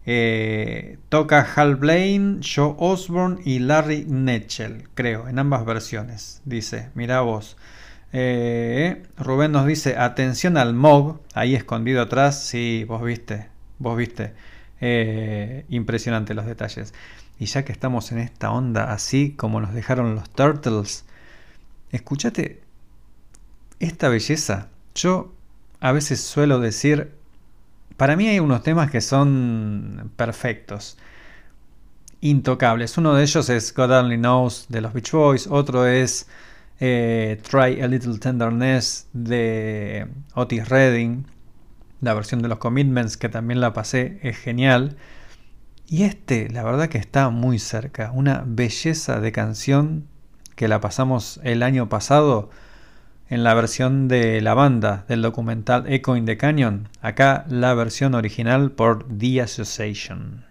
[0.06, 6.42] eh, toca Hal Blaine, Joe Osborne y Larry Netchell, creo, en ambas versiones.
[6.46, 7.58] Dice, mira vos.
[8.14, 12.44] Eh, Rubén nos dice, atención al Mog, ahí escondido atrás.
[12.44, 13.48] Sí, vos viste,
[13.80, 14.34] vos viste.
[14.80, 16.94] Eh, impresionante los detalles.
[17.40, 21.06] Y ya que estamos en esta onda así como nos dejaron los Turtles,
[21.92, 22.62] escúchate
[23.80, 24.70] esta belleza.
[24.94, 25.37] Yo
[25.80, 27.12] a veces suelo decir,
[27.98, 30.98] para mí hay unos temas que son perfectos,
[32.22, 32.98] intocables.
[32.98, 36.28] Uno de ellos es God Only Knows de los Beach Boys, otro es
[36.80, 41.26] eh, Try a Little Tenderness de Otis Redding,
[42.02, 44.98] la versión de los Commitments que también la pasé, es genial.
[45.88, 50.08] Y este, la verdad que está muy cerca, una belleza de canción
[50.56, 52.50] que la pasamos el año pasado
[53.30, 58.16] en la versión de la banda del documental Echo in the Canyon, acá la versión
[58.16, 60.46] original por The Association.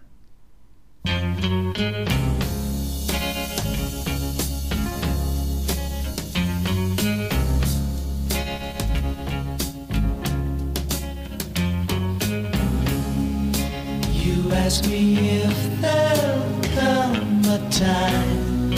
[14.67, 15.15] Ask me
[15.45, 18.73] if come a time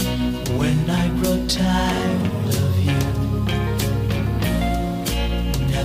[0.58, 1.46] when I grow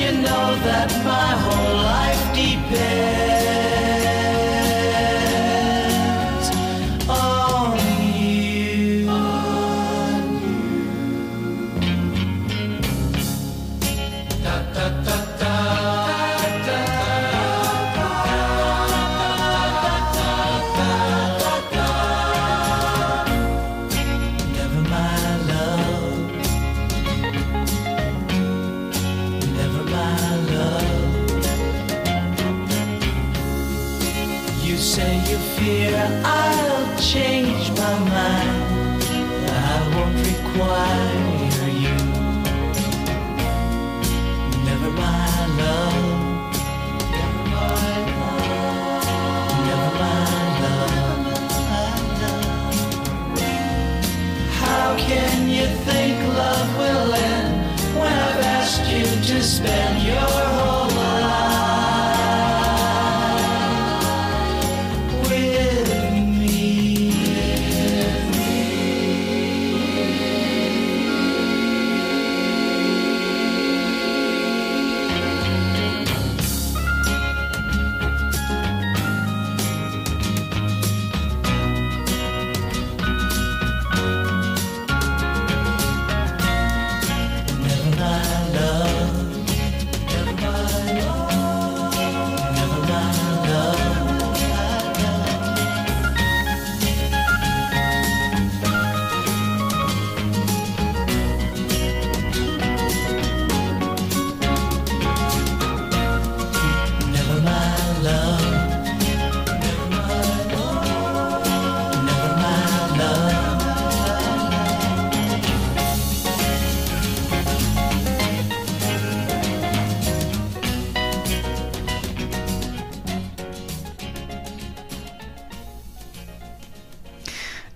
[0.00, 3.29] you know that my whole life depends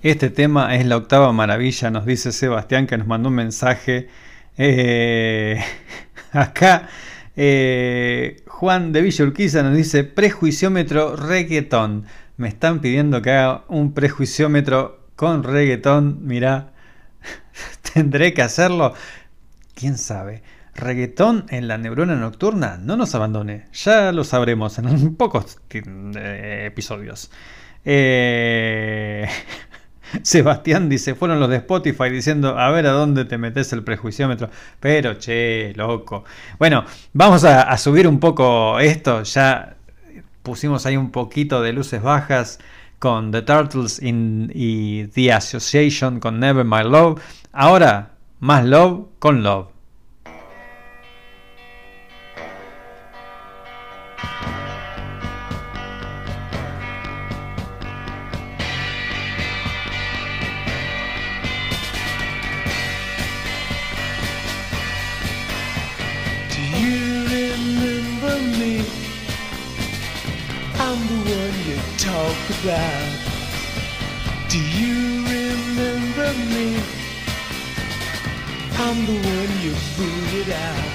[0.04, 4.08] Este tema es la octava maravilla, nos dice Sebastián que nos mandó un mensaje.
[4.58, 5.58] Eh,
[6.32, 6.90] acá
[7.34, 12.04] eh, Juan de Villa Urquiza nos dice prejuiciómetro reggaetón.
[12.36, 16.18] Me están pidiendo que haga un prejuiciómetro con reggaetón.
[16.26, 16.74] Mirá,
[17.94, 18.92] tendré que hacerlo.
[19.74, 20.42] ¿Quién sabe?
[20.74, 22.76] Reggaetón en la neurona nocturna.
[22.76, 23.68] No nos abandone.
[23.72, 27.30] Ya lo sabremos en pocos episodios.
[27.86, 29.26] Eh,
[30.22, 34.50] Sebastián dice, fueron los de Spotify diciendo, a ver a dónde te metes el prejuiciómetro.
[34.80, 36.24] Pero, che, loco.
[36.58, 39.22] Bueno, vamos a, subir un poco esto.
[39.22, 39.76] Ya
[40.42, 42.58] pusimos ahí un poquito de luces bajas
[42.98, 47.20] con The Turtles in- y The Association con Never My Love.
[47.52, 49.73] Ahora, más love con love.
[72.64, 73.18] About.
[74.48, 76.80] Do you remember me?
[78.84, 80.90] I'm the one you booted out.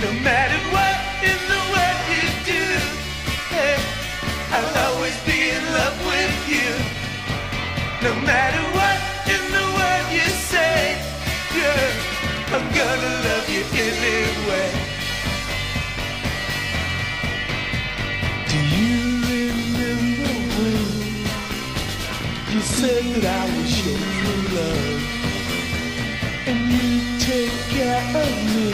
[0.00, 0.96] No matter what
[1.30, 2.64] in the world you do,
[3.52, 3.76] hey,
[4.56, 6.70] I'll always be in love with you.
[8.06, 8.98] No matter what
[9.34, 10.96] in the world you say,
[11.52, 11.92] girl,
[12.54, 14.70] I'm gonna love you anyway.
[18.48, 19.03] Do you
[22.64, 25.02] said that I was your true love?
[26.48, 26.90] And you
[27.20, 28.72] take care of me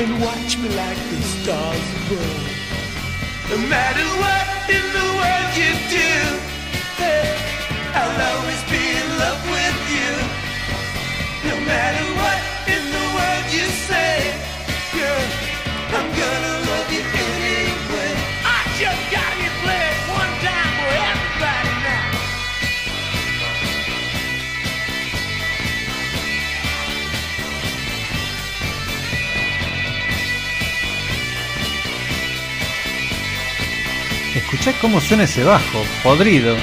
[0.00, 2.46] and watch me like the stars above.
[3.50, 4.46] No matter what
[4.76, 6.12] in the world you do,
[7.00, 7.36] hey,
[7.94, 10.12] I'll always be in love with you.
[11.48, 12.15] No matter
[34.46, 36.56] Escuchá cómo suena ese bajo, podrido.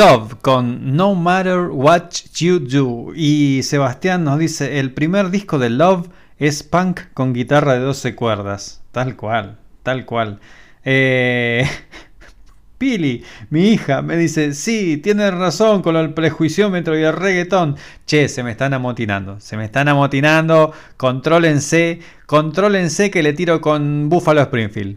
[0.00, 3.12] Love con No Matter What You Do.
[3.14, 8.14] Y Sebastián nos dice, el primer disco de Love es punk con guitarra de 12
[8.14, 8.80] cuerdas.
[8.92, 10.40] Tal cual, tal cual.
[10.86, 11.68] Eh,
[12.78, 17.76] Pili, mi hija, me dice, sí, tienes razón con el prejuiciómetro y el reggaetón.
[18.06, 20.72] Che, se me están amotinando, se me están amotinando.
[20.96, 24.96] Contrólense, contrólense que le tiro con Buffalo Springfield.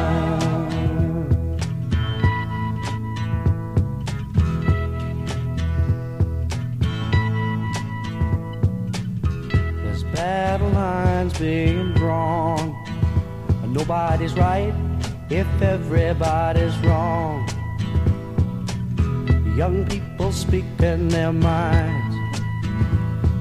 [10.21, 12.75] Battle lines being drawn.
[13.65, 14.73] Nobody's right
[15.31, 17.37] if everybody's wrong.
[19.57, 22.15] Young people speaking their minds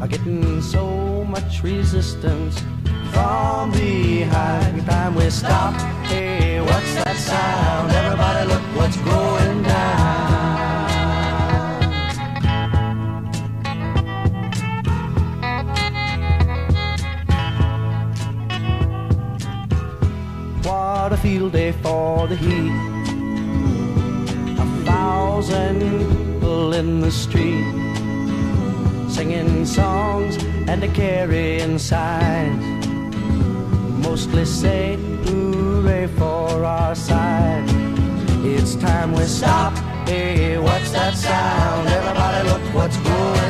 [0.01, 0.87] are getting so
[1.25, 2.55] much resistance
[3.13, 4.87] from behind.
[4.87, 5.75] Time we stop.
[6.09, 7.93] Hey, what's that sound?
[7.93, 10.50] Everybody look what's going down.
[21.23, 22.73] Field day for the heat.
[24.59, 27.65] A thousand people in the street
[29.09, 32.87] singing songs and a carrying signs.
[34.07, 37.65] Mostly say hooray for our side.
[38.43, 39.77] It's time we stop.
[40.09, 41.89] Hey, what's that sound?
[41.89, 43.50] Everybody look what's going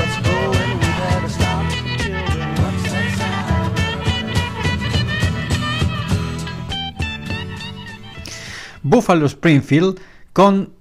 [8.91, 10.01] Buffalo Springfield
[10.33, 10.73] con.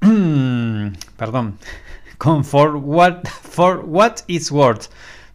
[1.18, 1.58] perdón.
[2.18, 4.86] Con For What, for what It's Worth.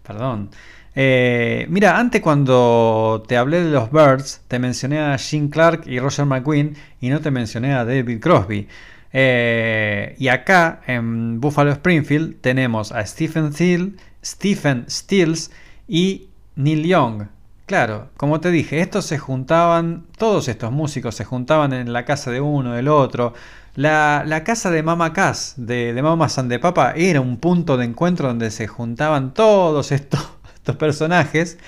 [0.02, 0.50] Perdón.
[0.96, 6.00] Eh, mira, antes cuando te hablé de los Birds, te mencioné a Gene Clark y
[6.00, 8.68] Roger McQueen y no te mencioné a David Crosby.
[9.14, 15.52] Eh, y acá en Buffalo Springfield tenemos a Stephen, Thiel, Stephen Stills
[15.88, 17.28] y Neil Young.
[17.72, 22.30] Claro, como te dije, estos se juntaban, todos estos músicos se juntaban en la casa
[22.30, 23.34] de uno, del otro.
[23.76, 28.28] La, casa de Mama Cass, de, Mama San de Papa, era un punto de encuentro
[28.28, 30.20] donde se juntaban todos estos,
[30.56, 31.60] estos personajes.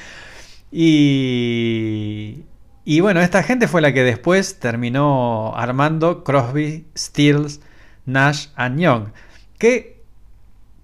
[0.74, 2.44] Y,
[2.84, 7.62] y bueno, esta gente fue la que después terminó armando Crosby, Stills,
[8.06, 9.06] Nash and Young.
[9.58, 9.93] Que,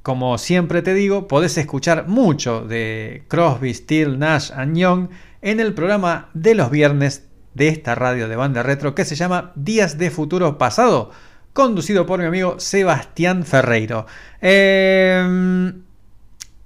[0.03, 5.09] como siempre te digo, podés escuchar mucho de Crosby, Stills, Nash and Young
[5.41, 9.51] en el programa de los viernes de esta radio de banda retro que se llama
[9.55, 11.11] Días de Futuro Pasado,
[11.53, 14.05] conducido por mi amigo Sebastián Ferreiro.
[14.41, 15.73] Eh,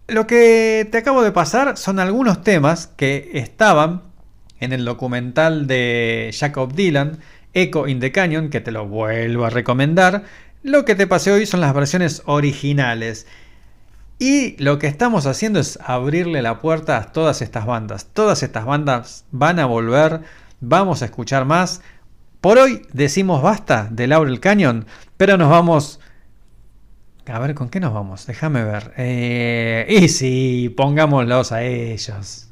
[0.07, 4.03] lo que te acabo de pasar son algunos temas que estaban
[4.59, 7.19] en el documental de Jacob Dylan,
[7.53, 10.23] Echo in the Canyon, que te lo vuelvo a recomendar.
[10.63, 13.27] Lo que te pasé hoy son las versiones originales.
[14.17, 18.07] Y lo que estamos haciendo es abrirle la puerta a todas estas bandas.
[18.13, 20.21] Todas estas bandas van a volver,
[20.61, 21.81] vamos a escuchar más.
[22.39, 24.85] Por hoy decimos basta de Laurel Canyon,
[25.17, 25.99] pero nos vamos...
[27.25, 28.25] A ver, ¿con qué nos vamos?
[28.25, 28.93] Déjame ver.
[28.95, 32.49] Eh, y sí, pongámoslos a ellos.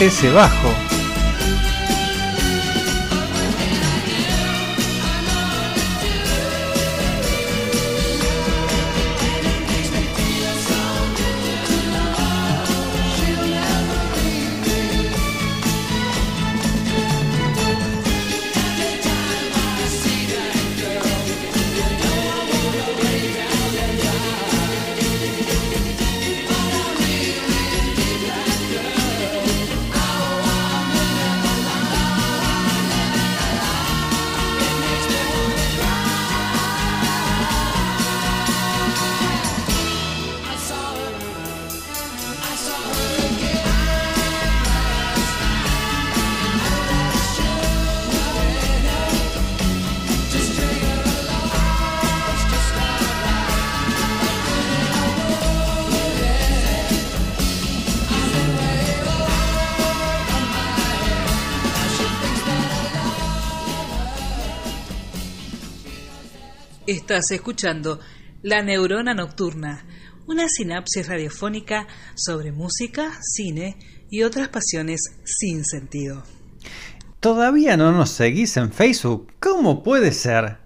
[0.00, 0.89] Ese bajo.
[67.20, 68.00] Estás escuchando
[68.40, 69.84] La Neurona Nocturna,
[70.26, 73.76] una sinapsis radiofónica sobre música, cine
[74.08, 76.22] y otras pasiones sin sentido.
[77.20, 79.34] ¿Todavía no nos seguís en Facebook?
[79.38, 80.56] ¿Cómo puede ser?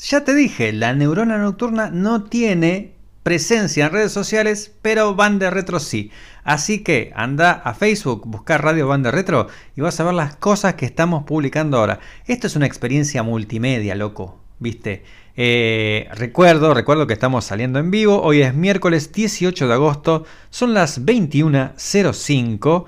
[0.00, 5.78] Ya te dije, la neurona nocturna no tiene presencia en redes sociales, pero Bande Retro
[5.78, 6.10] sí.
[6.42, 9.46] Así que anda a Facebook, busca Radio Bande Retro
[9.76, 12.00] y vas a ver las cosas que estamos publicando ahora.
[12.26, 15.04] Esto es una experiencia multimedia, loco, ¿viste?
[15.42, 18.20] Eh, recuerdo, recuerdo que estamos saliendo en vivo.
[18.20, 22.84] Hoy es miércoles 18 de agosto, son las 21.05.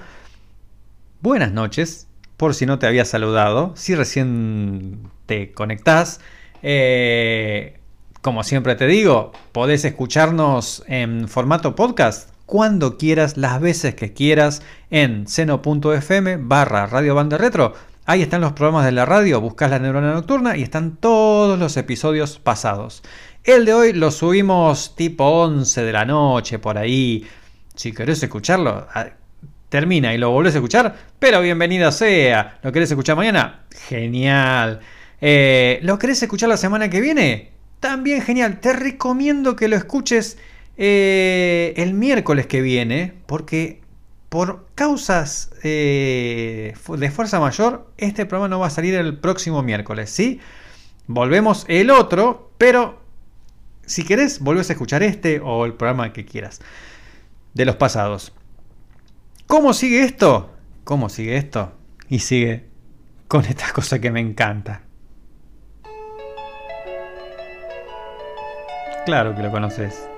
[1.23, 6.21] Buenas noches, por si no te había saludado, si recién te conectás.
[6.63, 7.79] Eh,
[8.21, 14.61] como siempre te digo, podés escucharnos en formato podcast cuando quieras, las veces que quieras,
[14.91, 17.73] en seno.fm barra Radio Banda Retro.
[18.05, 21.77] Ahí están los programas de la radio, buscas la neurona nocturna y están todos los
[21.77, 23.03] episodios pasados.
[23.45, 27.27] El de hoy lo subimos tipo 11 de la noche, por ahí.
[27.77, 29.11] Si querés escucharlo, a-
[29.69, 32.59] termina y lo volvés a escuchar, pero bienvenida sea.
[32.63, 33.61] ¿Lo querés escuchar mañana?
[33.89, 34.81] Genial.
[35.21, 37.53] Eh, ¿Lo querés escuchar la semana que viene?
[37.79, 38.59] También genial.
[38.61, 40.39] Te recomiendo que lo escuches
[40.77, 43.81] eh, el miércoles que viene, porque
[44.33, 50.09] por causas eh, de fuerza mayor, este programa no va a salir el próximo miércoles,
[50.09, 50.41] ¿sí?
[51.07, 53.03] Volvemos el otro, pero
[53.85, 56.63] si querés, volvés a escuchar este o el programa que quieras
[57.53, 58.33] de los pasados.
[59.47, 60.51] ¿Cómo sigue esto?
[60.85, 61.75] ¿Cómo sigue esto?
[62.09, 62.71] Y sigue
[63.29, 64.81] con esta cosa que me encanta.
[69.05, 70.09] Claro que lo conoces.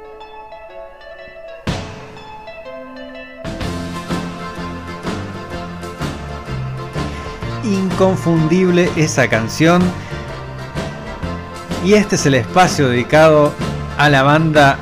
[7.64, 9.82] Inconfundible esa canción.
[11.84, 13.54] Y este es el espacio dedicado
[13.96, 14.78] a la banda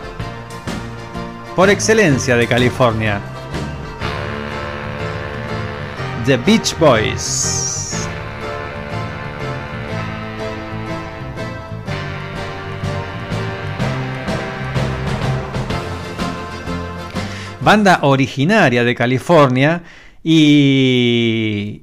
[1.54, 3.20] por excelencia de California.
[6.26, 8.08] The Beach Boys.
[17.60, 19.82] Banda originaria de California
[20.24, 21.82] y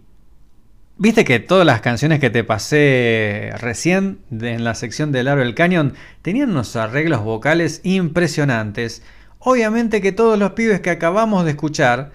[1.02, 5.40] Viste que todas las canciones que te pasé recién de- en la sección del Aro
[5.40, 9.02] del Cañón tenían unos arreglos vocales impresionantes.
[9.40, 12.12] Obviamente que todos los pibes que acabamos de escuchar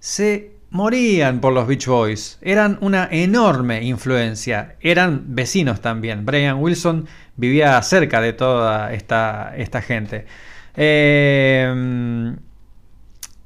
[0.00, 2.38] se morían por los Beach Boys.
[2.42, 4.74] Eran una enorme influencia.
[4.80, 6.26] Eran vecinos también.
[6.26, 7.06] Brian Wilson
[7.36, 10.26] vivía cerca de toda esta, esta gente.
[10.74, 12.34] Eh,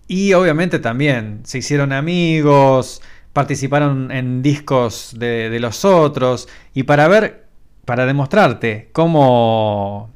[0.08, 3.02] y obviamente también se hicieron amigos,
[3.32, 6.48] participaron en discos de, los otros.
[6.74, 7.46] Y para ver,
[7.84, 10.10] para demostrarte cómo,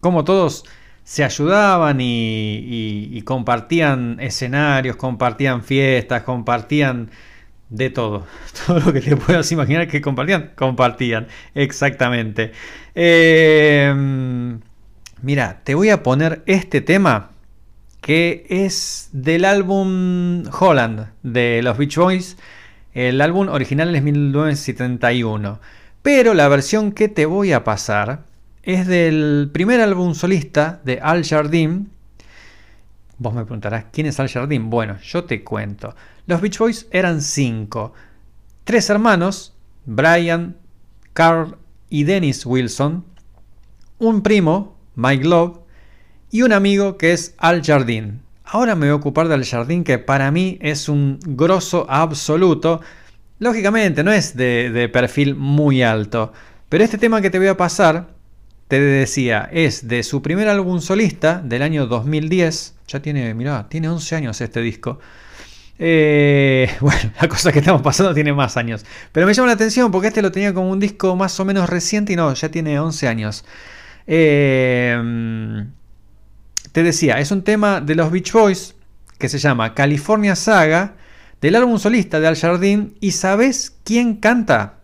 [0.00, 0.64] cómo todos
[1.04, 7.10] se ayudaban y, compartían escenarios, compartían fiestas, compartían
[7.68, 8.26] de todo.
[8.66, 11.26] Todo lo que te puedas imaginar que compartían, compartían.
[11.54, 12.52] Exactamente.
[12.94, 13.92] Eh,
[15.22, 17.30] mira, te voy a poner este tema
[18.06, 22.36] que es del álbum Holland de los Beach Boys.
[22.94, 25.58] El álbum original es 1971.
[26.02, 28.22] Pero la versión que te voy a pasar
[28.62, 31.90] es del primer álbum solista de Al Jardín.
[33.18, 34.70] Vos me preguntarás, ¿quién es Al Jardín?
[34.70, 35.96] Bueno, yo te cuento.
[36.28, 37.92] Los Beach Boys eran cinco.
[38.62, 39.52] Tres hermanos,
[39.84, 40.56] Brian,
[41.12, 41.56] Carl
[41.90, 43.04] y Dennis Wilson.
[43.98, 45.65] Un primo, Mike Love
[46.36, 48.20] y un amigo que es Al Jardín.
[48.44, 52.82] ahora me voy a ocupar del jardín que para mí es un grosso absoluto.
[53.38, 56.34] Lógicamente, no es de, de perfil muy alto,
[56.68, 58.08] pero este tema que te voy a pasar,
[58.68, 62.74] te decía, es de su primer álbum solista del año 2010.
[62.86, 64.98] Ya tiene, mirá, tiene 11 años este disco.
[65.78, 68.84] Eh, bueno, la cosa que estamos pasando tiene más años.
[69.10, 71.70] Pero me llama la atención porque este lo tenía como un disco más o menos
[71.70, 73.46] reciente y no, ya tiene 11 años.
[74.06, 75.64] Eh,
[76.76, 78.74] te decía, es un tema de los Beach Boys
[79.18, 80.96] que se llama California Saga
[81.40, 82.98] del álbum solista de Al Jardín.
[83.00, 84.80] ¿Y sabes quién canta?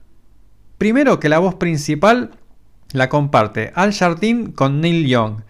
[0.78, 2.30] Primero que la voz principal
[2.92, 5.42] la comparte Al Jardín con Neil Young.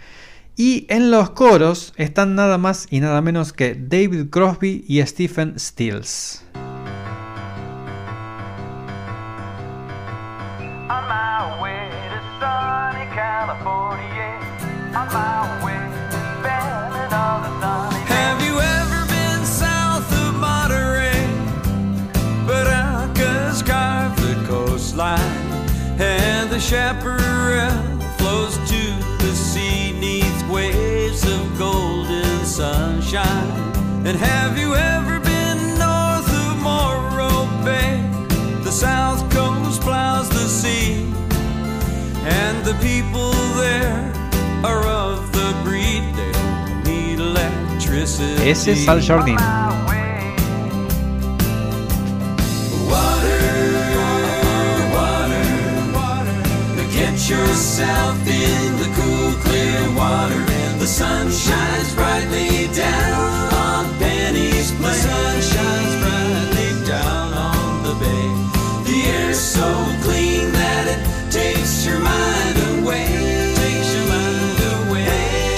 [0.57, 5.57] Y en los coros están nada más y nada menos que David Crosby y Stephen
[5.61, 6.43] Stills.
[26.73, 28.83] Chaparral flows to
[29.19, 33.53] the sea neath waves of golden sunshine.
[34.07, 38.01] And have you ever been north of Morro Bay?
[38.65, 41.13] The south coast plows the sea,
[42.25, 44.11] and the people there
[44.65, 48.49] are of the breed they don't need electricity.
[48.49, 50.02] Ese es Al Jardín.
[57.23, 64.73] Get yourself in the cool, clear water, and the sun shines brightly down on Penny's
[64.73, 64.83] Plain.
[64.83, 68.27] The sun shines brightly down on the bay.
[68.91, 69.63] The air's so
[70.03, 73.07] clean that it takes your mind away.
[73.55, 75.07] Takes your mind away.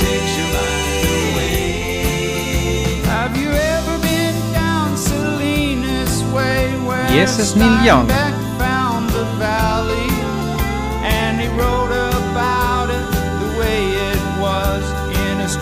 [0.05, 3.01] Takes your mind away.
[3.09, 8.34] Have you ever been down Salinas Way where Y ese Neil Young.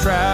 [0.04, 0.31] In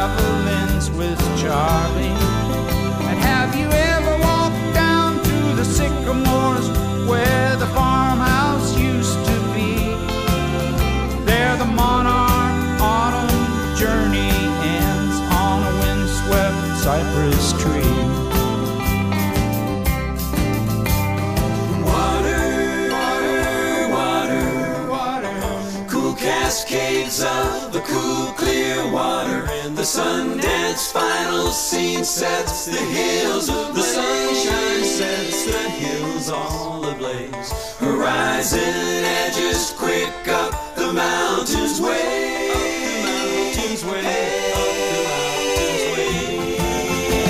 [29.89, 37.51] Sundance final scene sets the hills of the sunshine sets the hills all ablaze.
[37.79, 42.51] Horizon edges quick up the mountains way.
[42.51, 43.99] Up the mountains way.
[43.99, 46.59] Up the mountains way.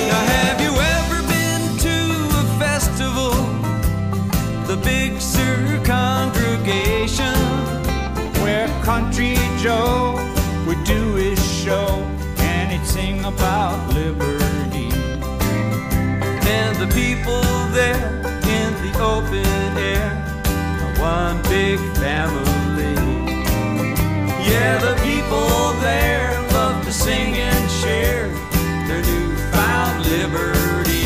[0.08, 1.96] Now, have you ever been to
[2.42, 3.34] a festival?
[4.66, 5.78] The Big Sur
[8.42, 10.16] where Country Joe
[10.66, 12.17] would do his show
[13.28, 14.88] about liberty.
[16.48, 17.42] And the people
[17.72, 18.08] there
[18.56, 20.10] in the open air
[20.82, 22.94] are one big family.
[24.48, 28.28] Yeah, the people there love to sing and share
[28.86, 31.04] their newfound liberty.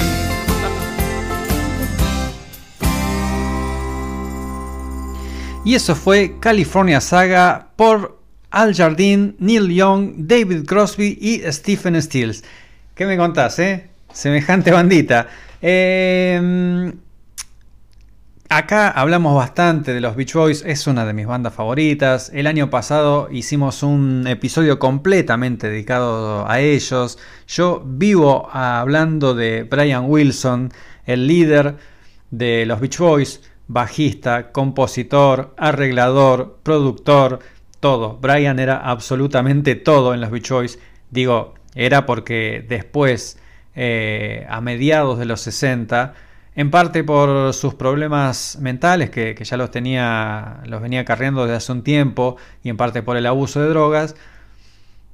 [5.65, 8.22] Y eso fue California Saga por
[8.53, 12.45] Al Jardín, Neil Young, David Crosby y Stephen Stills.
[12.95, 13.89] ¿Qué me contás, eh?
[14.12, 15.27] Semejante bandita.
[15.62, 16.93] Eh,
[18.51, 22.31] acá hablamos bastante de los Beach Boys, es una de mis bandas favoritas.
[22.35, 27.19] El año pasado hicimos un episodio completamente dedicado a ellos.
[27.49, 30.70] Yo vivo hablando de Brian Wilson,
[31.07, 31.77] el líder
[32.31, 37.39] de los Beach Boys, bajista, compositor, arreglador, productor,
[37.83, 38.17] todo.
[38.17, 40.79] Brian era absolutamente todo en los Beach Boys.
[41.11, 43.39] Digo, era porque después,
[43.75, 46.15] eh, a mediados de los 60,
[46.55, 51.73] en parte por sus problemas mentales, que, ya los tenía, los venía carriendo desde hace
[51.73, 54.15] un tiempo, y en parte por el abuso de drogas,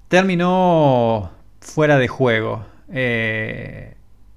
[0.09, 1.31] terminó
[1.61, 2.67] fuera de juego.
[2.93, 3.95] Eh,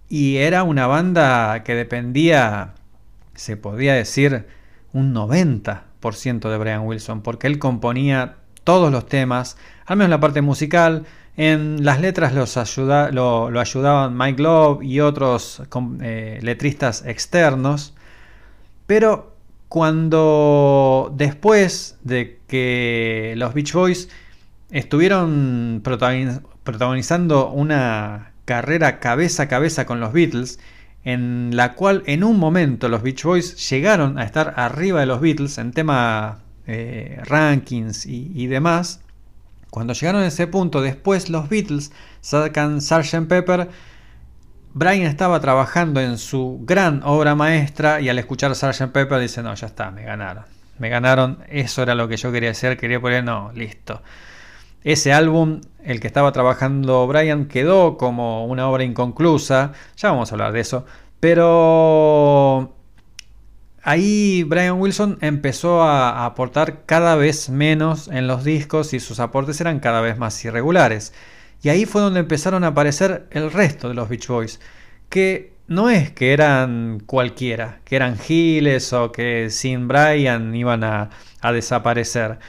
[0.08, 2.76] y era una banda que dependía,
[3.36, 4.45] se podía decir,
[4.94, 5.90] un 90%
[6.49, 11.06] de Brian Wilson, porque él componía todos los temas, al menos la parte musical.
[11.38, 15.64] En las letras los ayuda, lo, ayudaban Mike Love y otros
[16.02, 17.94] eh, letristas externos.
[18.86, 19.34] Pero
[19.69, 24.10] cuando después de que los Beach Boys
[24.69, 30.60] estuvieron protagoniz- protagonizando una carrera cabeza a cabeza con los Beatles,
[31.03, 35.19] en la cual en un momento los Beach Boys llegaron a estar arriba de los
[35.19, 39.02] Beatles en tema eh, rankings y, demás.
[39.69, 43.28] Cuando llegaron a ese punto, después los Beatles sacan Sgt.
[43.28, 43.69] Pepper.
[44.73, 48.91] Brian estaba trabajando en su gran obra maestra y al escuchar Sgt.
[48.91, 50.44] Pepper dice, no, ya está, me ganaron.
[50.78, 54.02] Me ganaron, eso era lo que yo quería hacer, quería poner, no, listo.
[54.84, 60.36] Ese álbum, el que estaba trabajando Brian, quedó como una obra inconclusa, ya vamos a
[60.36, 60.86] hablar de eso,
[61.20, 62.74] pero
[63.84, 69.62] ahí Brian Wilson empezó a aportar cada vez menos en los discos y sus aportes
[69.62, 71.14] eran cada vez más irregulares.
[71.64, 74.60] Y ahí fue donde empezaron a aparecer el resto de los Beach Boys,
[75.10, 81.12] que no es que eran cualquiera, que eran giles o que sin Brian iban a,
[81.40, 82.40] a desaparecer.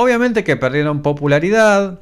[0.00, 1.98] Obviamente que perdieron popularidad,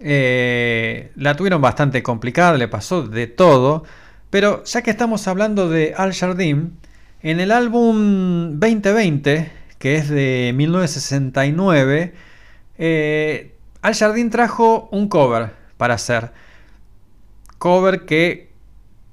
[0.00, 3.84] eh, la tuvieron bastante complicada, le pasó de todo,
[4.28, 6.78] pero ya que estamos hablando de Al Jardín,
[7.22, 12.12] en el álbum 2020, que es de 1969,
[12.78, 16.32] eh, Al Jardín trajo un cover para hacer.
[17.58, 18.50] Cover que,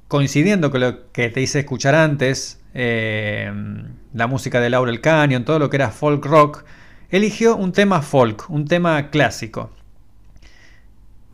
[0.08, 3.54] coincidiendo con lo que te hice escuchar antes, eh,
[4.16, 6.66] la música de Laurel Canyon, todo lo que era folk rock,
[7.10, 9.72] eligió un tema folk, un tema clásico.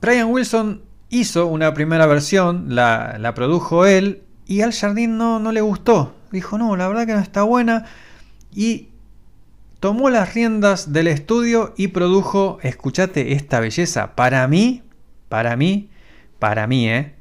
[0.02, 5.62] Brian Wilson hizo una primera versión, la, produjo él, y al Jardín no, no le
[5.62, 6.16] gustó.
[6.32, 7.86] Dijo, no, la verdad que no está buena.
[8.54, 8.90] Y
[9.80, 14.84] tomó las riendas del estudio y produjo, escúchate esta belleza, para mí,
[15.30, 15.90] para mí,
[16.40, 17.16] para mí, ¿eh?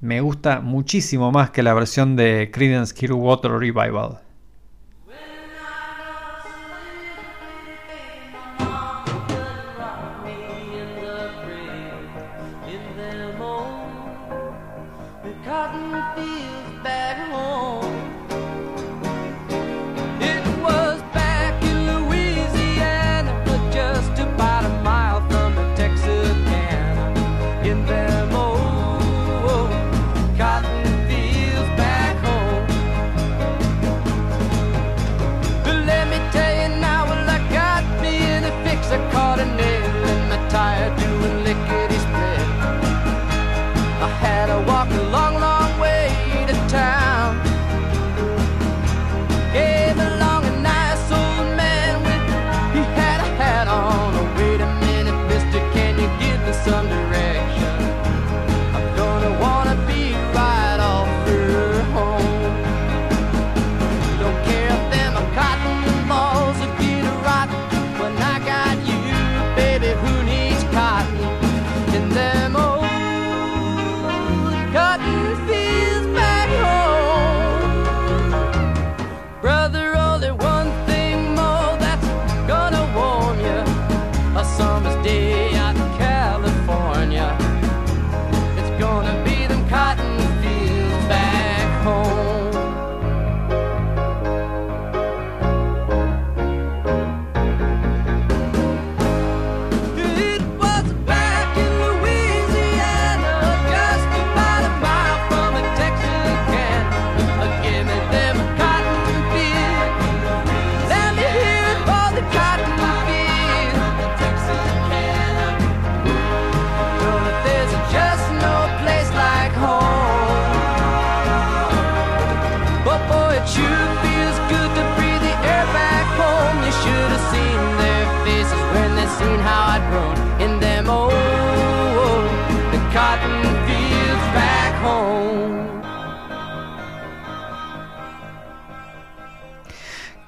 [0.00, 4.20] Me gusta muchísimo más que la versión de Creedence Clearwater Revival.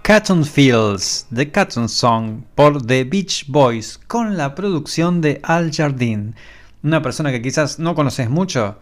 [0.08, 6.34] Cotton Fields, The Cotton Song, por The Beach Boys, con la producción de Al Jardín.
[6.82, 8.78] Una persona que quizás no conoces mucho.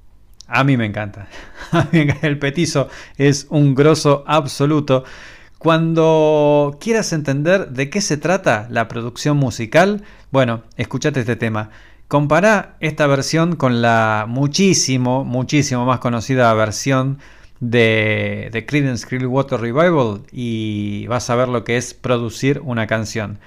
[0.48, 1.28] A mí me encanta.
[2.22, 2.88] El petizo
[3.18, 5.04] es un grosso absoluto.
[5.58, 11.68] Cuando quieras entender de qué se trata la producción musical, bueno, escúchate este tema.
[12.08, 17.18] Compara esta versión con la muchísimo, muchísimo más conocida versión
[17.60, 23.38] de, de Creedence Clearwater Revival y vas a ver lo que es producir una canción.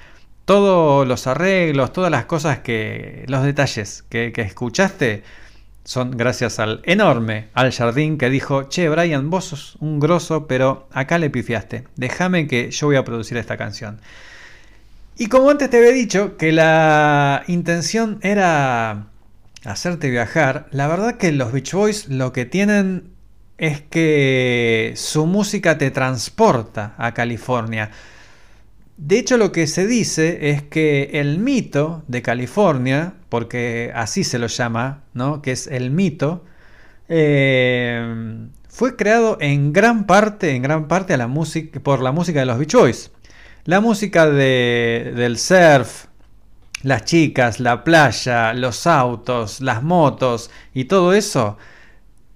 [0.46, 5.24] Todos los arreglos, todas las cosas que, los detalles que, que escuchaste
[5.86, 10.88] son gracias al enorme Al Jardín que dijo, che Brian, vos sos un grosso, pero
[10.92, 14.00] acá le pifiaste, déjame que yo voy a producir esta canción.
[15.18, 19.08] Y como antes te había dicho que la intención era
[19.64, 23.13] hacerte viajar, la verdad que los Beach Boys lo que tienen
[23.58, 27.92] es que su música te transporta a California.
[28.98, 34.40] De hecho, lo que se dice es que el mito de California, porque así se
[34.40, 35.42] lo llama, ¿no?
[35.42, 36.44] que es el mito,
[37.10, 41.16] eh, fue creado en gran parte, en gran parte
[41.84, 43.12] por la música de los Beach Boys.
[43.66, 46.06] La música de- del surf,
[46.84, 51.58] las chicas, la playa, los autos, las motos y todo eso,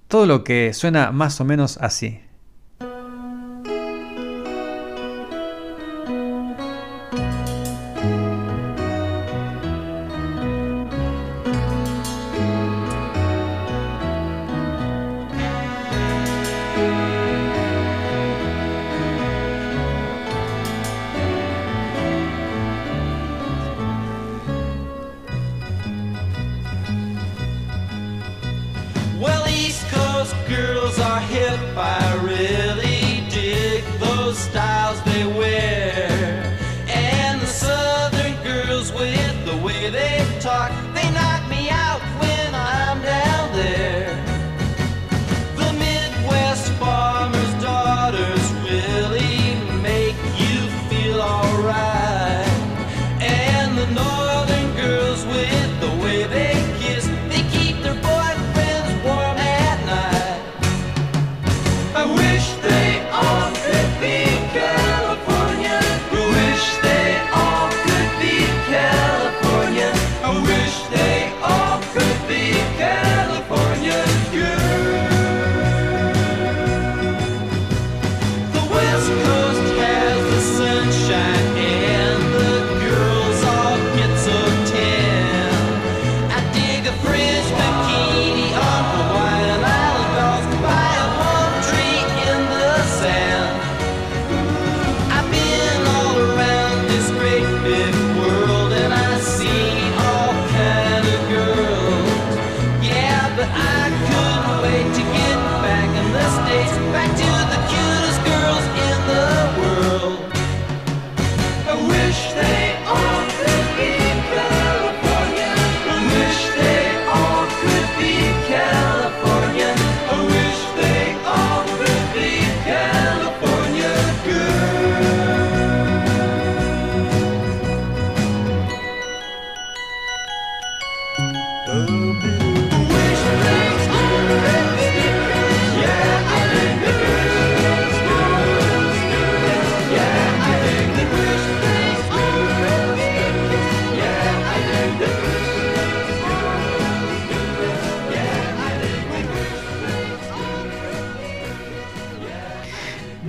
[0.07, 2.19] todo lo que suena más o menos así.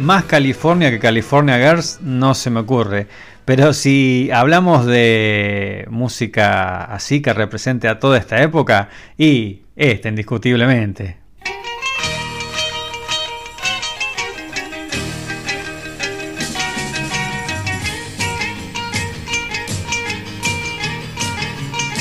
[0.09, 3.09] Más California que California Girls no se me ocurre.
[3.45, 11.19] Pero si hablamos de música así que represente a toda esta época, y esta indiscutiblemente.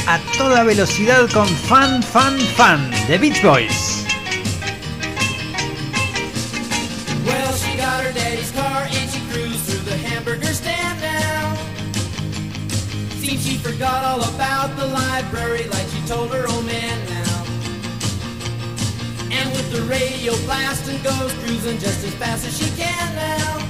[0.08, 3.87] A toda velocidad con Fan Fan Fan de Beach Boys.
[13.78, 17.46] Forgot all about the library like she told her old man now.
[19.30, 23.62] And with the radio blasting goes cruising just as fast as she can now.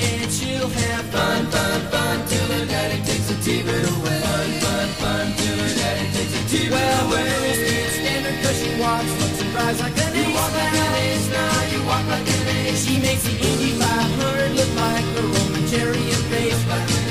[0.00, 4.20] And she'll have fun, fun, fun till her daddy takes a T-bird away.
[4.24, 7.28] Fun, fun, fun till her daddy takes a T-bird well, away.
[7.28, 10.28] Well, girls can't stand her 'cause she walks, looks and drives like an ace.
[10.28, 12.86] You walk like an ace now, you walk like an ace.
[12.86, 16.64] She makes the Indy 500 look like a Roman chariot race.
[16.72, 17.07] Like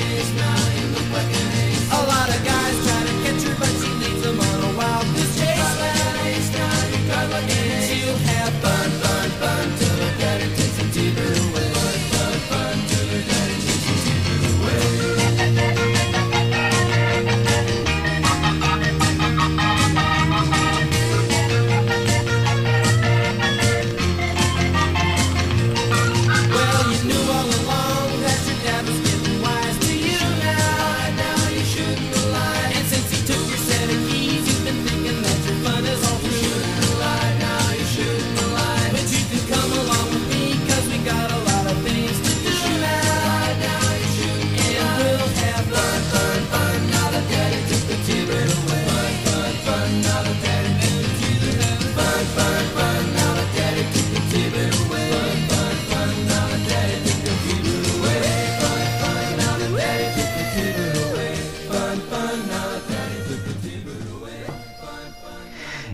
[7.40, 7.87] you drive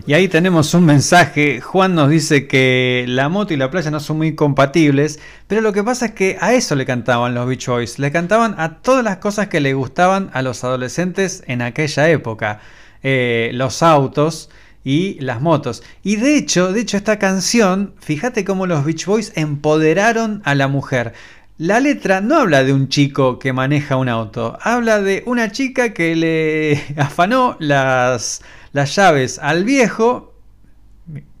[0.07, 1.61] Y ahí tenemos un mensaje.
[1.61, 5.73] Juan nos dice que la moto y la playa no son muy compatibles, pero lo
[5.73, 7.97] que pasa es que a eso le cantaban los Beach Boys.
[7.97, 12.59] Le cantaban a todas las cosas que le gustaban a los adolescentes en aquella época.
[13.01, 14.51] Eh, los autos
[14.83, 15.81] y las motos.
[16.03, 20.67] Y de hecho, de hecho esta canción, fíjate cómo los Beach Boys empoderaron a la
[20.67, 21.13] mujer.
[21.57, 25.93] La letra no habla de un chico que maneja un auto, habla de una chica
[25.93, 28.41] que le afanó las,
[28.75, 30.33] las llaves al viejo.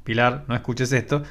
[0.05, 1.23] Pilar, no escuches esto.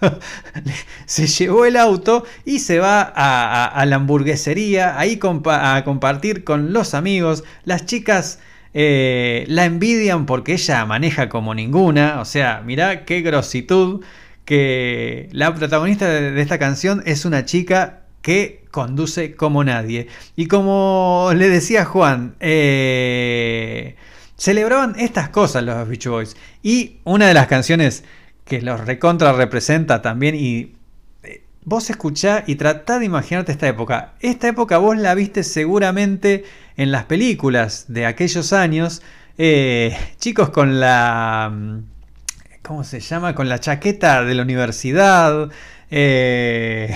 [1.06, 6.92] se llevó el auto y se va a, la hamburguesería ahí a compartir con los
[6.92, 7.42] amigos.
[7.64, 8.38] Las chicas
[8.74, 12.20] eh, la envidian porque ella maneja como ninguna.
[12.20, 14.04] O sea, mirá qué grositud
[14.44, 20.08] que la protagonista de, de esta canción es una chica que conduce como nadie.
[20.36, 23.96] Y como le decía Juan, eh,
[24.36, 26.36] celebraban estas cosas los Beach Boys.
[26.62, 28.04] Y una de las canciones
[28.44, 30.74] que los recontra representa también y
[31.22, 34.14] eh, vos escuchá y tratá de imaginarte esta época.
[34.20, 36.44] Esta época vos la viste seguramente
[36.76, 39.02] en las películas de aquellos años.
[39.38, 41.50] eh, chicos con la...
[41.52, 41.78] mm,
[42.62, 43.34] ¿Cómo se llama?
[43.34, 45.50] Con la chaqueta de la universidad.
[45.90, 46.94] eh,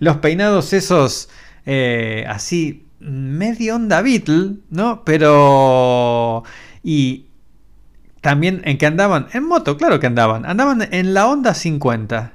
[0.00, 1.28] los peinados esos
[1.66, 5.02] eh, así medio onda Beatle, ¿no?
[5.04, 6.44] Pero...
[6.82, 7.26] Y
[8.20, 12.32] también en que andaban, en moto, claro que andaban, andaban en la onda 50.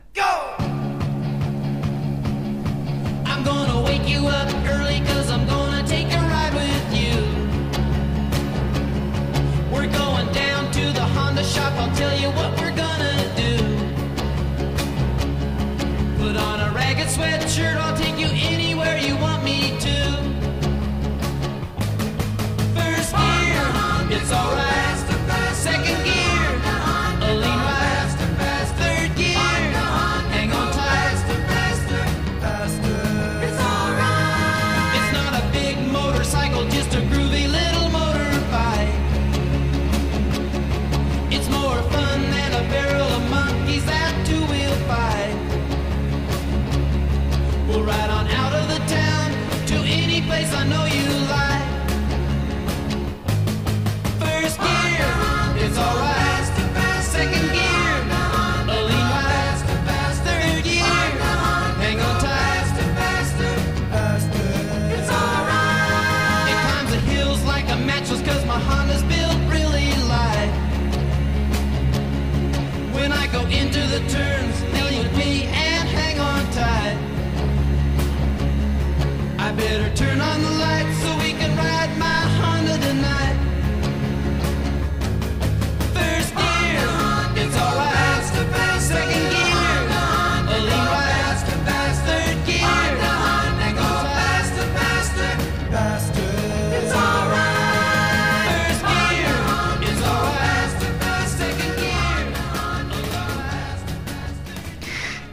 [74.00, 74.47] The turns,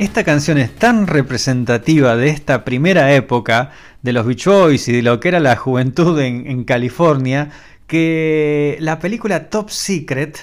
[0.05, 3.71] Esta canción es tan representativa de esta primera época
[4.03, 7.49] de los Beach Boys y de lo que era la juventud en, California
[7.87, 10.39] que la película Top Secret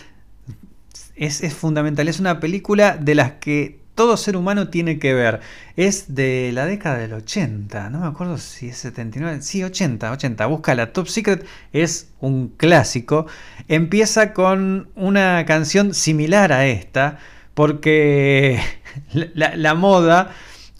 [1.16, 2.08] es, es fundamental.
[2.08, 5.42] Es una película de las que todo ser humano tiene que ver.
[5.78, 10.44] Es de la década del 80, no me acuerdo si es 79, sí, 80, 80.
[10.48, 13.28] Búscala, Top Secret es un clásico.
[13.68, 17.20] Empieza con una canción similar a esta,
[17.54, 18.60] porque
[19.34, 20.32] la, moda,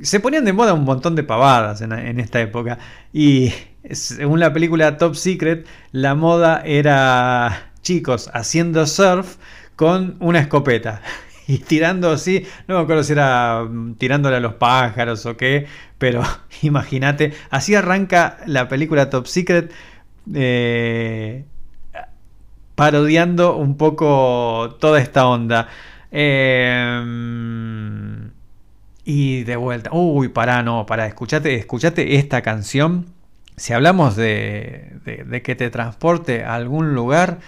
[0.02, 2.80] se ponían de moda un montón de pavadas en, en esta época.
[3.14, 3.54] Y
[3.90, 9.38] según la película Top Secret, la moda era chicos haciendo surf
[9.76, 11.02] con una escopeta.
[11.48, 15.66] Y tirando así, no me acuerdo si era mm, tirándole a los pájaros o qué,
[15.98, 16.24] pero
[16.62, 19.74] imagínate, así arranca la película Top Secret,
[20.34, 21.44] eh,
[22.76, 25.68] parodiando un poco toda esta onda.
[26.12, 27.02] Eh,
[29.04, 33.08] y de vuelta, uy, pará, no, pará, escuchate, escuchate esta canción.
[33.58, 37.40] Si hablamos de, de- de que te transporte a algún lugar,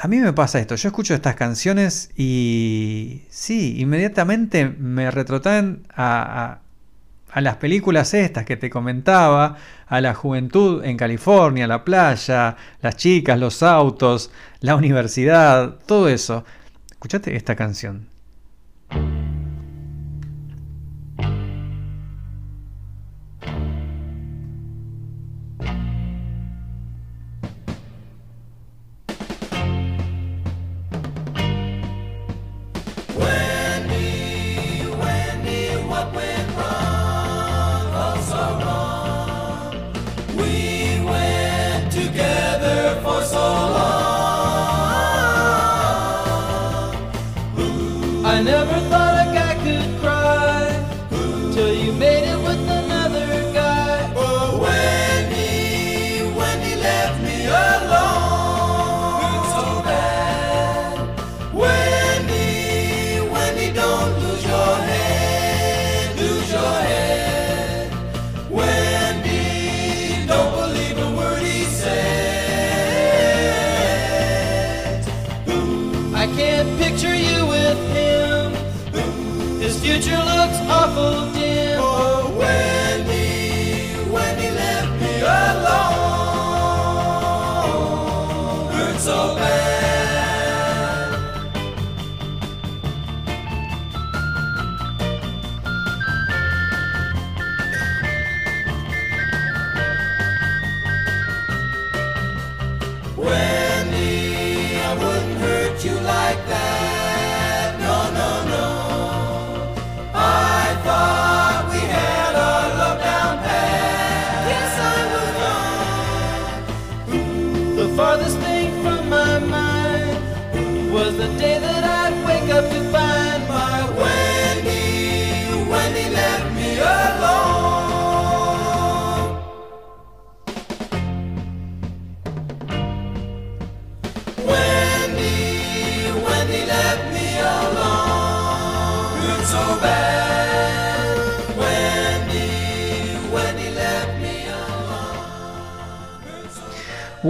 [0.00, 6.44] a mí me pasa esto, yo escucho estas canciones y sí, inmediatamente me retrotraen a,
[6.44, 6.60] a-
[7.32, 9.56] a las películas estas que te comentaba,
[9.86, 16.44] a la juventud en California, la playa, las chicas, los autos, la universidad, todo eso.
[17.00, 18.08] Escuchate esta canción.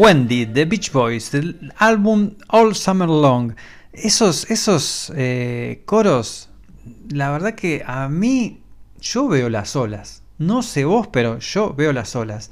[0.01, 3.52] Wendy, The Beach Boys, del álbum All Summer Long.
[3.93, 6.48] Esos, esos eh, coros,
[7.10, 8.62] la verdad que a mí,
[8.98, 10.22] yo veo las olas.
[10.39, 12.51] No sé vos, pero yo veo las olas.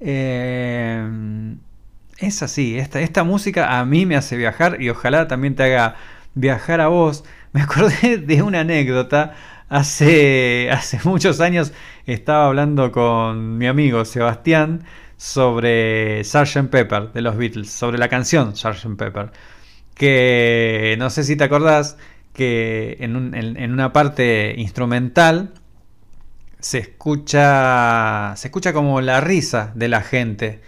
[0.00, 1.56] Eh,
[2.18, 5.96] es así, esta, esta música a mí me hace viajar y ojalá también te haga
[6.34, 7.24] viajar a vos.
[7.54, 9.34] Me acordé de una anécdota.
[9.70, 11.72] Hace, hace muchos años
[12.04, 14.84] estaba hablando con mi amigo Sebastián
[15.22, 16.68] sobre Sgt.
[16.68, 18.96] Pepper de los Beatles, sobre la canción Sgt.
[18.98, 19.30] Pepper.
[19.94, 21.96] Que no sé si te acordás
[22.32, 25.52] que en, en- en una parte instrumental
[26.60, 30.60] se escucha, se escucha como la risa de la gente.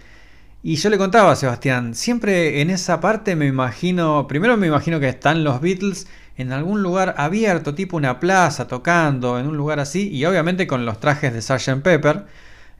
[0.63, 4.99] Y yo le contaba a Sebastián, siempre en esa parte me imagino, primero me imagino
[5.01, 6.07] que están los Beatles
[6.37, 10.85] en algún lugar abierto, tipo una plaza, tocando, en un lugar así, y obviamente con
[10.85, 11.81] los trajes de Sgt.
[11.83, 12.25] Pepper.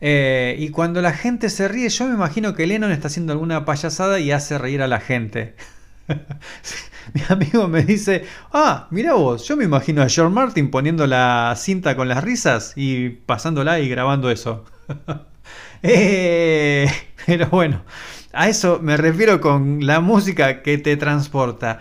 [0.01, 3.65] Eh, y cuando la gente se ríe, yo me imagino que Lennon está haciendo alguna
[3.65, 5.55] payasada y hace reír a la gente.
[7.13, 11.53] Mi amigo me dice, ah, mira vos, yo me imagino a George Martin poniendo la
[11.57, 14.65] cinta con las risas y pasándola y grabando eso.
[15.87, 16.87] Eh,
[17.27, 17.83] pero bueno,
[18.33, 21.79] a eso me refiero con la música que te transporta.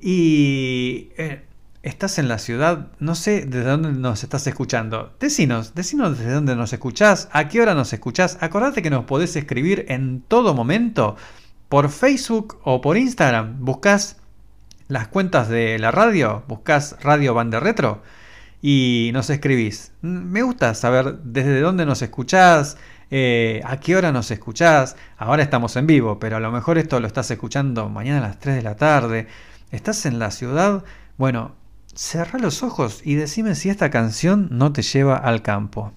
[0.00, 1.42] Y eh,
[1.82, 5.14] estás en la ciudad, no sé desde dónde nos estás escuchando.
[5.18, 8.38] Decinos, decinos desde dónde nos escuchás, a qué hora nos escuchás.
[8.40, 11.16] Acordate que nos podés escribir en todo momento
[11.68, 13.64] por Facebook o por Instagram.
[13.64, 14.16] Buscás
[14.88, 18.02] las cuentas de la radio, buscás Radio Bande Retro
[18.60, 19.92] y nos escribís.
[20.02, 22.76] Me gusta saber desde dónde nos escuchás,
[23.10, 24.96] eh, a qué hora nos escuchás.
[25.16, 28.38] Ahora estamos en vivo, pero a lo mejor esto lo estás escuchando mañana a las
[28.38, 29.26] 3 de la tarde.
[29.72, 30.84] ¿Estás en la ciudad?
[31.18, 31.56] Bueno,
[31.94, 35.92] cerrá los ojos y decime si esta canción no te lleva al campo.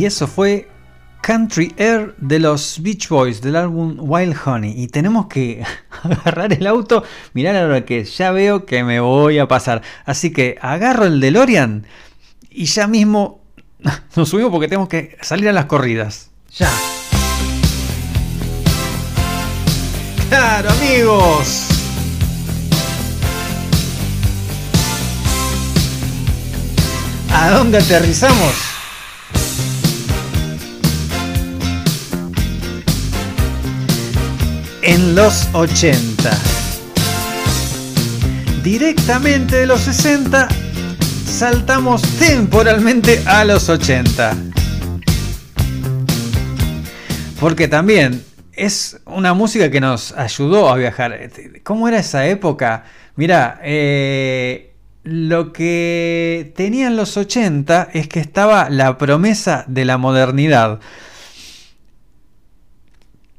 [0.00, 0.66] Y eso fue
[1.20, 4.72] Country Air de los Beach Boys del álbum Wild Honey.
[4.74, 5.62] Y tenemos que
[6.02, 7.04] agarrar el auto,
[7.34, 9.82] mirar a la que ya veo que me voy a pasar.
[10.06, 11.86] Así que agarro el DeLorean
[12.48, 13.42] y ya mismo
[14.16, 16.30] nos subimos porque tenemos que salir a las corridas.
[16.56, 16.70] Ya.
[20.30, 21.66] Claro, amigos.
[27.34, 28.69] ¿A dónde aterrizamos?
[34.90, 36.30] En los 80.
[38.64, 40.48] Directamente de los 60
[41.24, 44.36] saltamos temporalmente a los 80.
[47.38, 51.16] Porque también es una música que nos ayudó a viajar.
[51.62, 52.82] ¿Cómo era esa época?
[53.14, 54.72] Mira, eh,
[55.04, 60.80] lo que tenían los 80 es que estaba la promesa de la modernidad.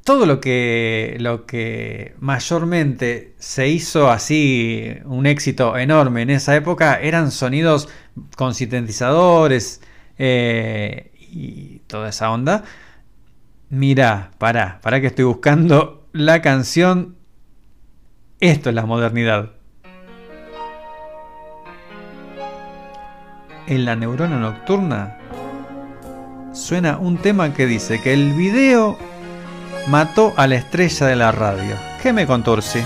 [0.04, 7.00] Todo lo que, lo que mayormente se hizo así un éxito enorme en esa época
[7.00, 7.88] eran sonidos
[8.36, 9.80] con sintetizadores
[10.18, 12.64] eh, y toda esa onda.
[13.70, 17.14] Mira, pará, pará que estoy buscando la canción.
[18.40, 19.52] Esto es la modernidad.
[23.68, 25.16] En la neurona nocturna
[26.52, 28.98] suena un tema que dice que el video
[29.86, 31.76] mató a la estrella de la radio.
[32.02, 32.78] ¿Qué me contó Ursi?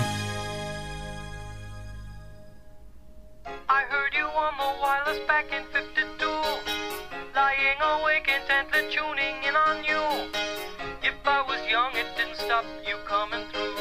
[3.69, 6.27] I heard you on the wireless back in 52.
[7.35, 10.29] Lying awake intently tuning in on you.
[11.03, 13.76] If I was young, it didn't stop you coming through.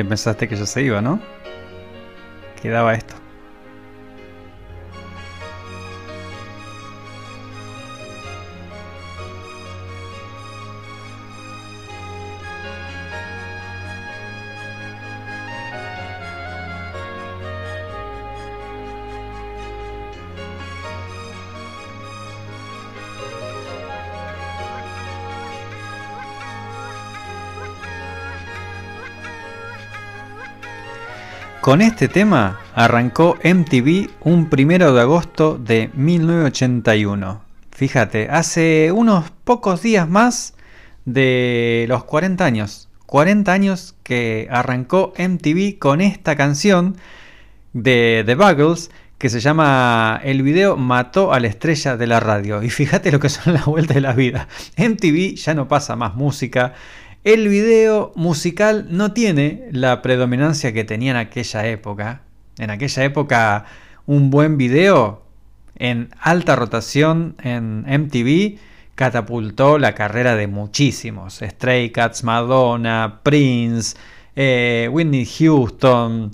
[0.00, 1.20] Te pensaste que ya se iba, ¿no?
[2.62, 3.09] Quedaba esto.
[31.70, 37.44] Con este tema arrancó MTV un primero de agosto de 1981.
[37.70, 40.54] Fíjate, hace unos pocos días más
[41.04, 42.88] de los 40 años.
[43.06, 46.96] 40 años que arrancó MTV con esta canción
[47.72, 52.64] de The Buggles que se llama El video mató a la estrella de la radio.
[52.64, 54.48] Y fíjate lo que son las vueltas de la vida.
[54.76, 56.74] MTV ya no pasa más música.
[57.22, 62.22] El video musical no tiene la predominancia que tenía en aquella época.
[62.56, 63.66] En aquella época
[64.06, 65.22] un buen video
[65.76, 68.58] en alta rotación en MTV
[68.94, 71.40] catapultó la carrera de muchísimos.
[71.42, 73.98] Stray Cats, Madonna, Prince,
[74.34, 76.30] eh, Whitney Houston.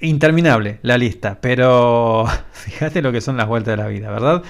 [0.00, 4.42] Interminable la lista, pero fíjate lo que son las vueltas de la vida, ¿verdad?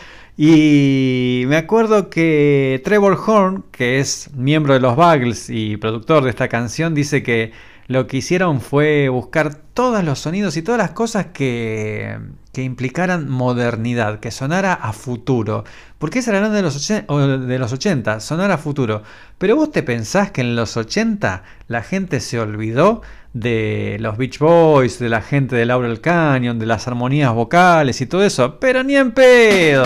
[0.42, 6.30] Y me acuerdo que Trevor Horn, que es miembro de los Buggles y productor de
[6.30, 7.52] esta canción, dice que
[7.88, 12.18] lo que hicieron fue buscar todos los sonidos y todas las cosas que,
[12.56, 15.64] implicaran modernidad, que sonara a futuro.
[15.98, 19.02] Porque esa era la de los, de los 80, sonar a futuro.
[19.36, 24.38] Pero vos te pensás que en los 80 la gente se olvidó de los Beach
[24.38, 28.58] Boys, de la gente de Laurel Canyon, de las armonías vocales y todo eso.
[28.58, 29.84] Pero ni en pedo.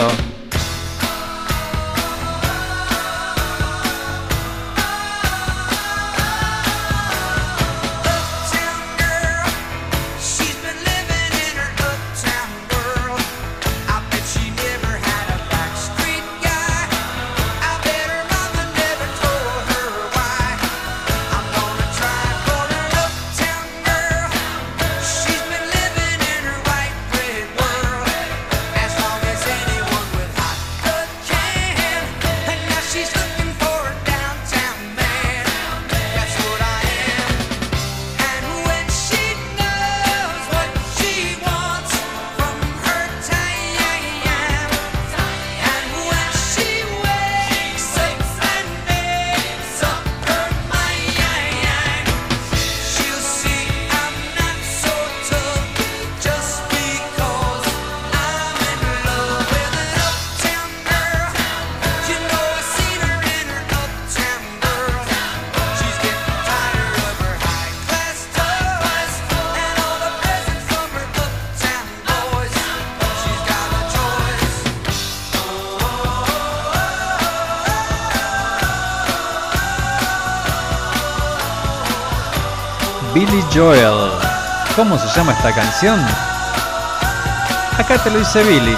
[84.95, 86.01] ¿Cómo se llama esta canción?
[87.77, 88.77] Acá te lo dice Billy.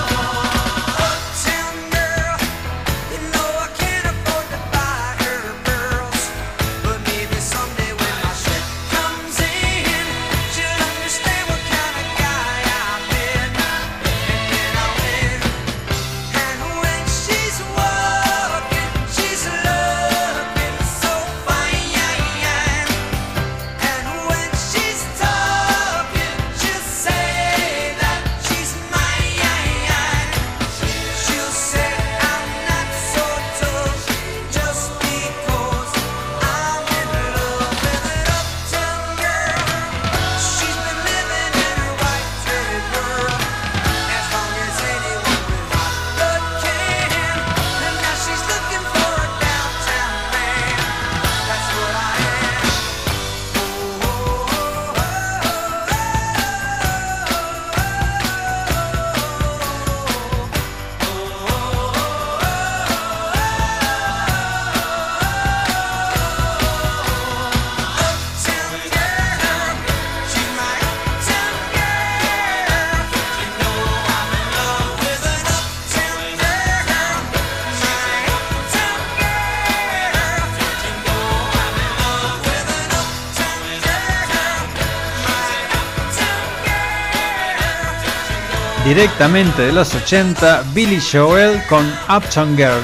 [88.96, 92.82] Directamente de los 80, Billy Joel con Uptown Girl.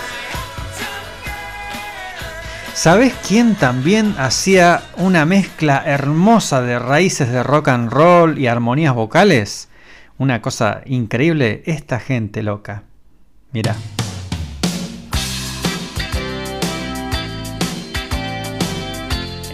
[2.74, 8.94] ¿Sabés quién también hacía una mezcla hermosa de raíces de rock and roll y armonías
[8.94, 9.70] vocales?
[10.18, 12.82] Una cosa increíble, esta gente loca.
[13.52, 13.74] Mira.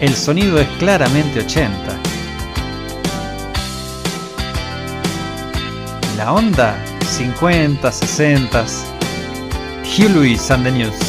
[0.01, 2.08] El sonido es claramente 80.
[6.19, 8.49] La onda 50, 60.
[9.85, 11.08] Hugh Lewis and the News.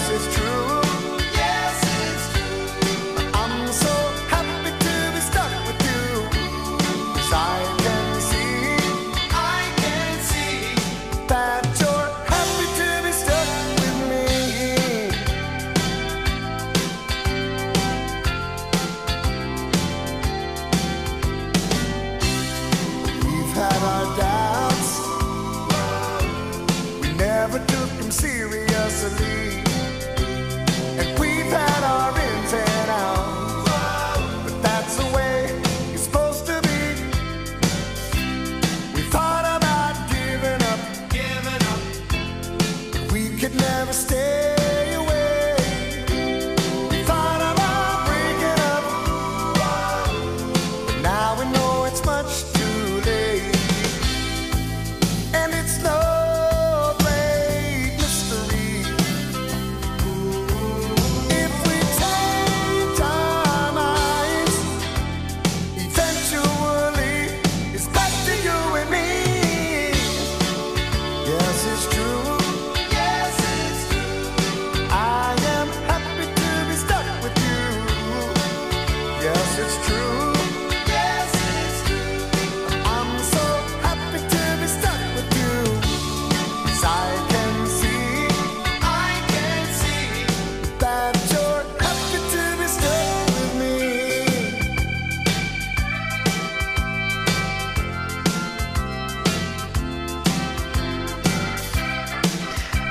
[0.00, 0.79] else is true.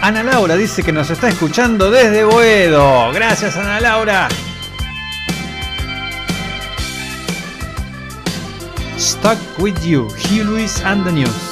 [0.10, 3.12] Ana Laura dice que nos está escuchando desde Boedo.
[3.12, 4.28] Gracias, Ana Laura.
[8.98, 11.49] Stuck with you, Hugh Lewis and the News.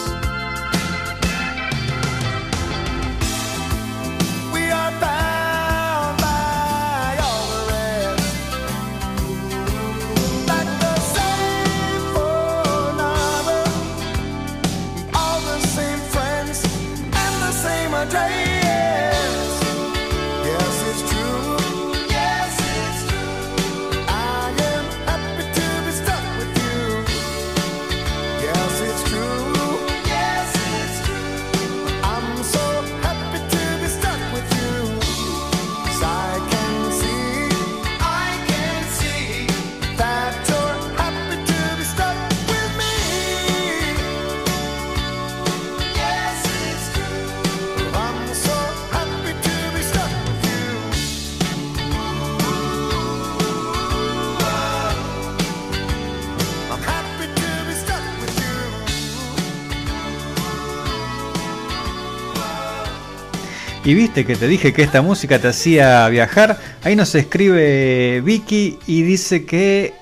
[64.18, 66.58] Este que te dije que esta música te hacía viajar.
[66.84, 69.94] Ahí nos escribe Vicky y dice que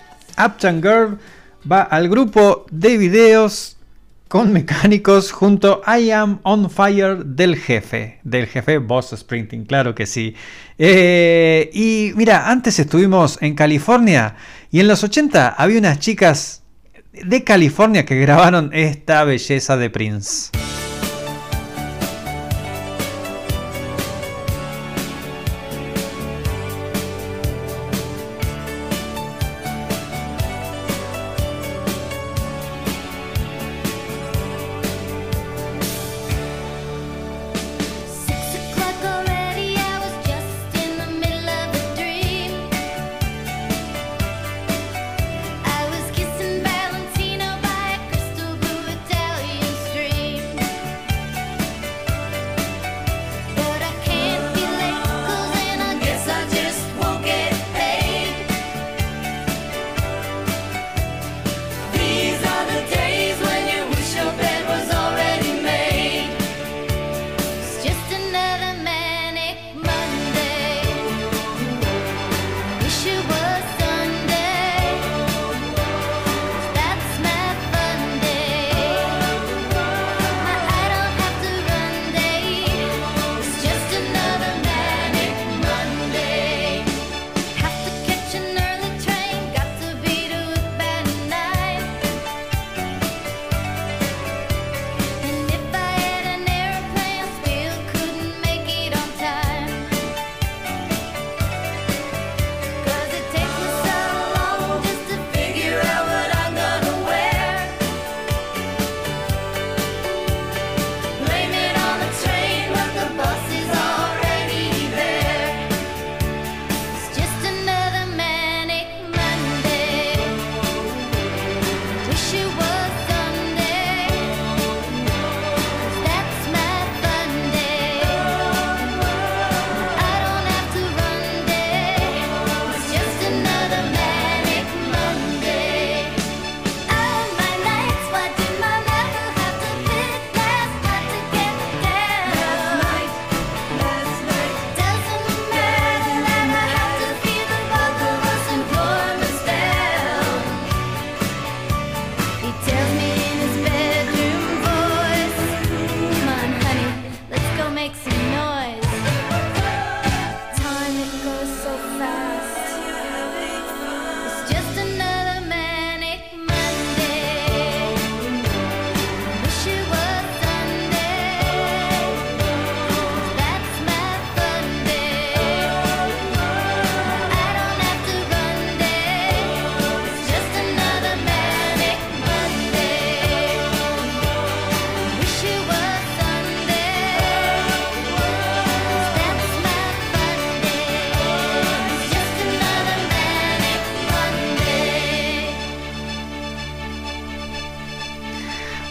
[0.41, 1.17] Uptown Girl
[1.69, 3.75] va al grupo de videos
[4.29, 9.93] con mecánicos junto a I Am On Fire del jefe, del jefe Boss Sprinting, claro
[9.93, 10.33] que sí.
[10.77, 14.37] Eh, y mira, antes estuvimos en California
[14.71, 16.63] y en los 80 había unas chicas
[17.11, 20.51] de California que grabaron esta belleza de Prince.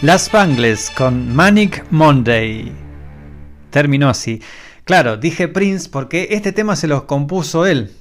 [0.05, 2.71] Las Bangles con Manic Monday.
[3.71, 4.39] Terminó así.
[4.83, 7.91] Claro, dije Prince porque este tema se los compuso él.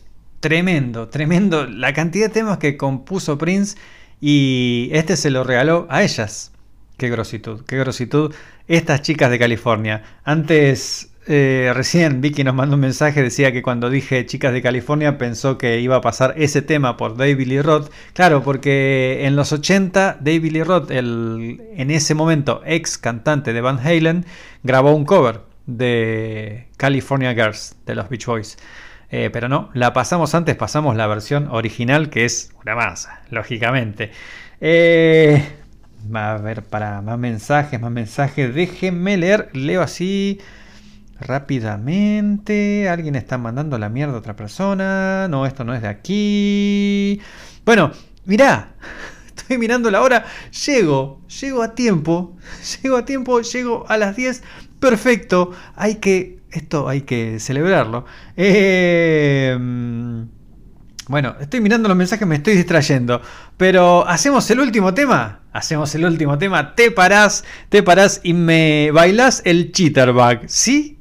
[0.41, 1.67] Tremendo, tremendo.
[1.67, 3.79] La cantidad de temas que compuso Prince
[4.21, 6.53] y este se lo regaló a ellas.
[6.99, 8.35] Qué grositud, qué grositud.
[8.69, 10.03] Estas chicas de California.
[10.25, 15.17] Antes, eh, recién Vicky nos mandó un mensaje, decía que cuando dije chicas de California
[15.17, 17.91] pensó que iba a pasar ese tema por David Lee Roth.
[18.13, 23.61] Claro, porque en los 80 David Lee Roth, el, en ese momento ex cantante de
[23.63, 24.27] Van Halen,
[24.63, 28.59] grabó un cover de California Girls de los Beach Boys.
[29.11, 34.11] Eh, pero no, la pasamos antes, pasamos la versión original que es una masa, lógicamente.
[34.61, 35.43] Eh,
[36.13, 40.41] a ver, para más mensajes, más mensajes, déjenme leer, leo así
[41.25, 42.89] rápidamente.
[42.89, 45.27] Alguien está mandando la mierda a otra persona.
[45.29, 47.21] No, esto no es de aquí.
[47.65, 47.91] Bueno,
[48.27, 48.75] mirá,
[49.27, 50.25] estoy mirando la hora.
[50.67, 52.37] Llego, llego a tiempo.
[52.83, 54.43] Llego a tiempo, llego a las 10.
[54.79, 55.51] Perfecto.
[55.75, 58.05] Hay que, esto hay que celebrarlo.
[58.37, 59.57] Eh,
[61.07, 63.21] bueno, estoy mirando los mensajes, me estoy distrayendo.
[63.57, 65.41] Pero hacemos el último tema.
[65.53, 66.75] Hacemos el último tema.
[66.75, 70.41] Te parás, te parás y me bailás el cheaterbug.
[70.47, 70.94] ¿Sí?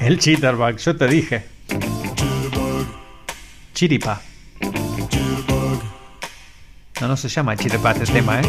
[0.00, 1.46] El cheaterbug, yo te dije.
[3.74, 4.20] Chiripa.
[7.00, 8.44] No, no se llama chiripa este tema, ¿eh?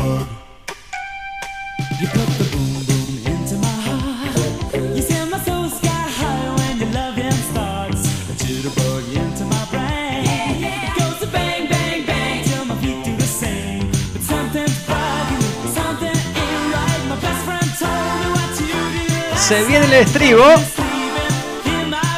[19.48, 20.44] Se viene el estribo.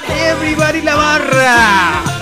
[0.10, 2.19] Everybody la barra.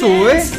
[0.00, 0.55] Vamos They que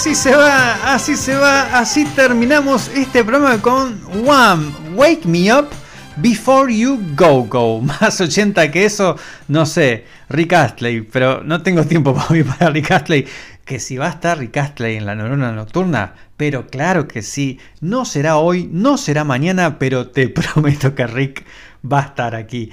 [0.00, 4.72] así se va, así se va, así terminamos este programa con Wham!
[4.94, 5.68] Wake Me Up
[6.16, 7.80] Before You Go Go.
[7.82, 9.16] Más 80 que eso,
[9.48, 13.26] no sé, Rick Astley, pero no tengo tiempo para ir para Rick Astley.
[13.62, 17.58] Que si va a estar Rick Astley en la neurona nocturna, pero claro que sí.
[17.82, 21.44] No será hoy, no será mañana, pero te prometo que Rick
[21.84, 22.70] va a estar aquí.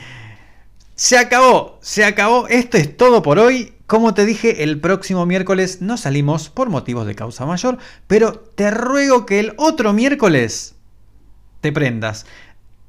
[0.96, 2.48] Se acabó, se acabó.
[2.48, 3.74] Esto es todo por hoy.
[3.88, 7.78] Como te dije, el próximo miércoles no salimos por motivos de causa mayor,
[8.08, 10.76] pero te ruego que el otro miércoles
[11.62, 12.26] te prendas.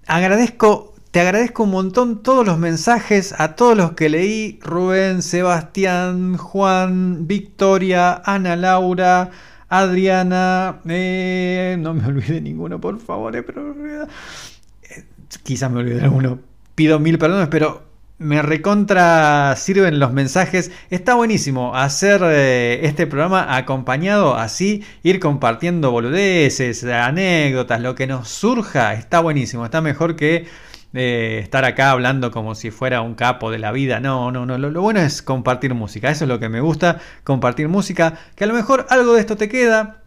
[0.08, 4.58] Agradezco, te agradezco un montón todos los mensajes a todos los que leí.
[4.60, 9.30] Rubén, Sebastián, Juan, Victoria, Ana Laura,
[9.68, 10.80] Adriana.
[10.88, 13.36] eh, no me olvide ninguno, por favor.
[13.36, 15.04] eh, pero, eh,
[15.44, 16.40] quizás me olvide de alguno.
[16.74, 17.87] Pido mil perdones, pero
[18.18, 20.70] me recontra sirven los mensajes.
[20.90, 28.28] Está buenísimo hacer eh, este programa acompañado así, ir compartiendo boludeces, anécdotas, lo que nos
[28.28, 28.94] surja.
[28.94, 29.64] Está buenísimo.
[29.64, 30.46] Está mejor que
[30.94, 34.00] eh, estar acá hablando como si fuera un capo de la vida.
[34.00, 34.58] No, no, no.
[34.58, 36.10] Lo, bueno es compartir música.
[36.10, 37.00] Eso es lo que me gusta.
[37.24, 38.18] Compartir música.
[38.34, 40.02] Que a lo mejor algo de esto te queda.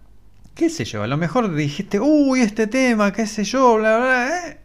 [0.55, 1.03] Qué sé yo.
[1.03, 4.07] A lo mejor dijiste, uy, este tema, qué sé yo, bla, bla.
[4.07, 4.57] bla", eh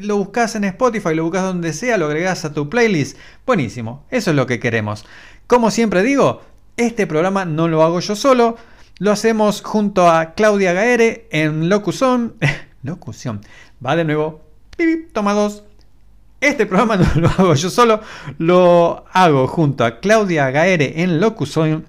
[0.00, 3.18] lo buscas en Spotify, lo buscas donde sea, lo agregas a tu playlist.
[3.46, 5.04] Buenísimo, eso es lo que queremos.
[5.46, 6.42] Como siempre digo,
[6.76, 8.56] este programa no lo hago yo solo,
[8.98, 12.36] lo hacemos junto a Claudia Gaere en locución.
[12.82, 13.40] locución,
[13.84, 14.42] va de nuevo.
[15.12, 15.64] Toma dos.
[16.40, 18.00] Este programa no lo hago yo solo,
[18.38, 21.86] lo hago junto a Claudia Gaere en locución.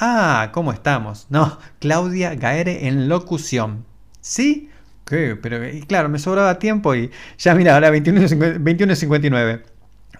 [0.00, 1.26] Ah, ¿cómo estamos?
[1.30, 3.84] No, Claudia Gaere en locución.
[4.20, 4.70] ¿Sí?
[5.08, 5.36] ¿Qué?
[5.40, 8.62] Pero y claro, me sobraba tiempo y ya mira, ahora 21.59.
[8.62, 9.62] 21.59.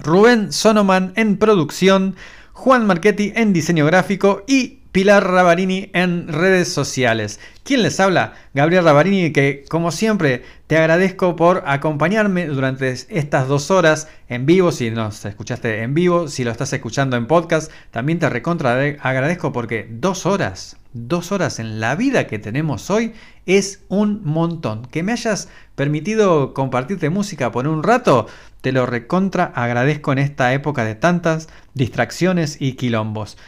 [0.01, 2.17] Rubén Sonoman en producción,
[2.53, 7.39] Juan Marchetti en diseño gráfico y Pilar Rabarini en redes sociales.
[7.63, 8.33] ¿Quién les habla?
[8.55, 14.73] Gabriel Rabarini, que como siempre te agradezco por acompañarme durante estas dos horas en vivo,
[14.73, 19.53] si nos escuchaste en vivo, si lo estás escuchando en podcast, también te recontra agradezco
[19.53, 23.13] porque dos horas, dos horas en la vida que tenemos hoy
[23.47, 24.87] es un montón.
[24.87, 28.27] Que me hayas permitido compartirte música por un rato,
[28.61, 33.39] te lo recontra agradezco en esta época de tantas distracciones y quilombos.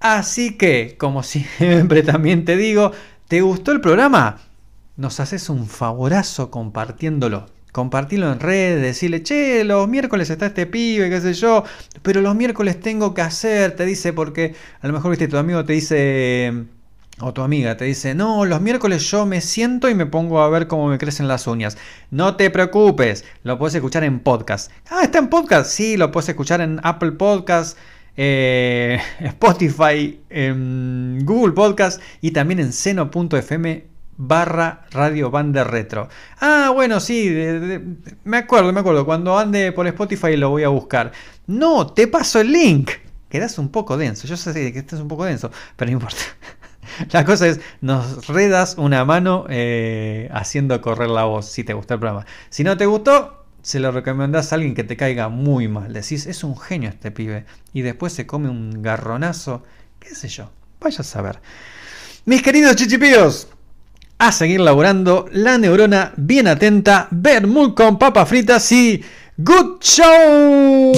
[0.00, 2.92] Así que, como siempre también te digo,
[3.28, 4.38] ¿te gustó el programa?
[4.96, 7.46] Nos haces un favorazo compartiéndolo.
[7.72, 11.62] Compartirlo en redes, decirle, che, los miércoles está este pibe, qué sé yo,
[12.00, 15.62] pero los miércoles tengo que hacer, te dice, porque a lo mejor viste tu amigo
[15.62, 16.64] te dice,
[17.20, 20.48] o tu amiga te dice, no, los miércoles yo me siento y me pongo a
[20.50, 21.78] ver cómo me crecen las uñas.
[22.10, 24.70] No te preocupes, lo puedes escuchar en podcast.
[24.90, 27.78] Ah, está en podcast, sí, lo puedes escuchar en Apple Podcast,
[28.18, 30.20] eh, Spotify,
[31.24, 33.84] Google Podcast y también en seno.fm
[34.18, 36.08] barra Radio Banda Retro.
[36.40, 37.82] Ah, bueno, sí, de-
[38.24, 39.04] me acuerdo, me acuerdo.
[39.06, 41.12] Cuando ande por Spotify lo voy a buscar.
[41.46, 42.90] No, te paso el link.
[43.28, 44.26] Quedas un poco denso.
[44.26, 46.16] Yo sé que estás un poco denso, pero no importa.
[47.12, 51.94] La cosa es, nos redas una mano eh, haciendo correr la voz si te gustó
[51.94, 52.26] el programa.
[52.50, 55.92] Si no te gustó, se lo recomendás a alguien que te caiga muy mal.
[55.92, 57.46] Decís, es un genio este pibe.
[57.72, 59.62] Y después se come un garronazo,
[59.98, 60.50] qué sé yo.
[60.80, 61.40] Vaya a saber.
[62.26, 63.48] Mis queridos chichipíos,
[64.18, 69.04] a seguir laborando, la neurona bien atenta, Bermud con papas fritas y
[69.36, 70.92] Good Show.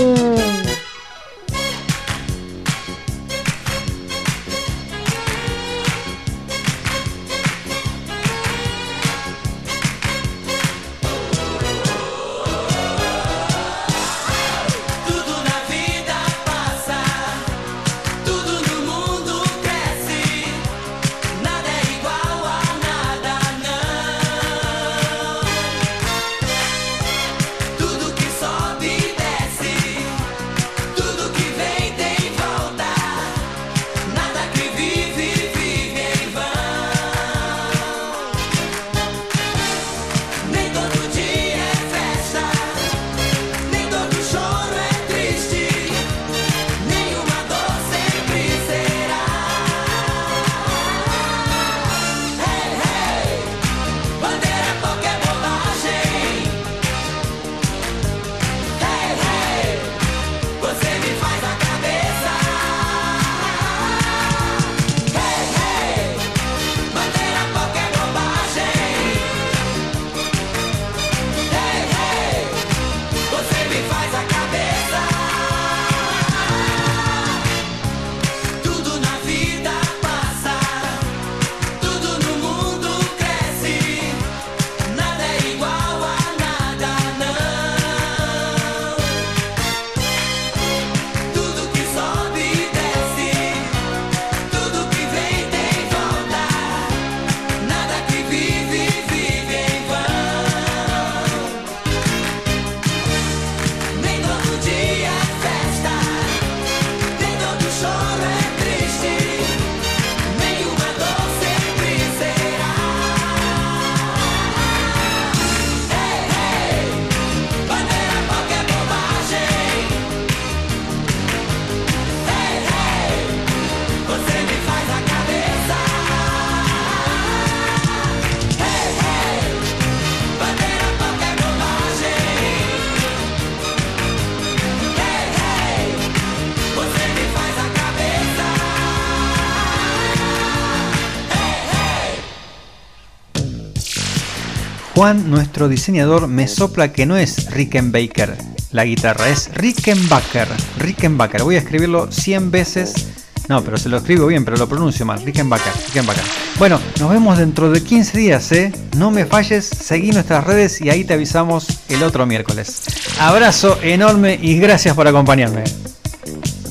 [144.99, 148.37] Juan, nuestro diseñador, me sopla que no es Rickenbacker
[148.73, 150.49] la guitarra, es Rickenbacker.
[150.77, 151.45] Rickenbacker.
[151.45, 153.07] Voy a escribirlo 100 veces.
[153.47, 155.23] No, pero se lo escribo bien, pero lo pronuncio mal.
[155.23, 156.25] Rickenbacker, Rickenbacker.
[156.59, 158.73] Bueno, nos vemos dentro de 15 días, ¿eh?
[158.97, 162.83] No me falles, seguí nuestras redes y ahí te avisamos el otro miércoles.
[163.21, 165.63] Abrazo enorme y gracias por acompañarme.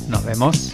[0.10, 0.67] Nos vemos.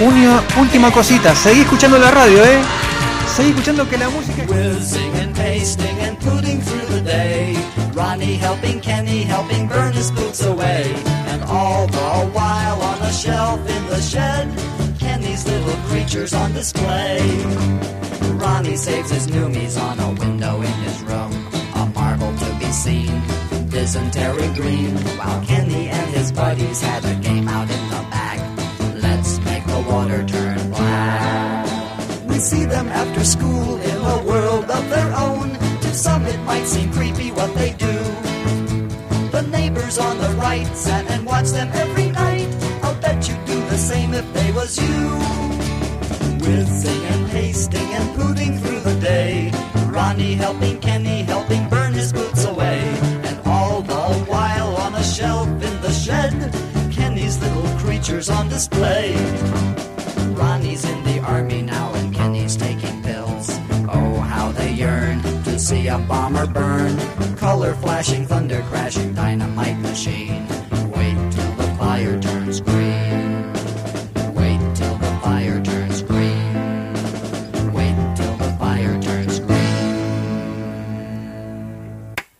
[0.00, 2.60] Unio- última cosita, seguí escuchando la radio, ¿eh?
[3.34, 4.42] Seguí escuchando que la música...
[4.48, 7.56] Whizzing and pasting and putting through the day.
[7.94, 10.94] Ronnie helping Kenny, helping burn his boots away.
[11.28, 14.48] And all the while on a shelf in the shed,
[15.00, 17.18] Kenny's little creatures on display.
[18.38, 21.32] Ronnie saves his noomies on a window in his room.
[21.74, 23.20] A marvel to be seen,
[23.68, 24.96] dysentery green.
[25.18, 27.87] While Kenny and his buddies had a game out in
[30.08, 31.66] turn black.
[32.26, 35.50] We see them after school in a world of their own.
[35.82, 37.96] To some it might seem creepy what they do.
[39.30, 42.48] The neighbors on the right sat and watched them every night.
[42.82, 44.98] I'll bet you'd do the same if they was you.
[46.42, 49.52] Whizzing and pasting and pooting through the day.
[49.88, 52.80] Ronnie helping Kenny helping burn his boots away.
[53.28, 56.32] And all the while on a shelf in the shed,
[56.90, 59.14] Kenny's little creatures on display.
[60.38, 63.50] Ronnie's in the army now and Kenny's taking pills.
[63.90, 66.96] Oh, how they yearn to see a bomber burn.
[67.36, 70.46] Color flashing, thunder crashing, dynamite machine.
[70.94, 73.52] Wait till the fire turns green.
[74.34, 76.52] Wait till the fire turns green.
[77.72, 79.58] Wait till the fire turns green.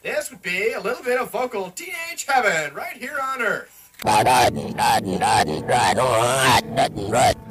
[0.03, 3.79] This would be a little bit of vocal teenage heaven right here on Earth.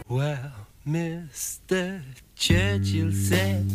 [0.10, 0.54] Well,
[0.88, 2.02] Mr.
[2.34, 3.68] Churchill said,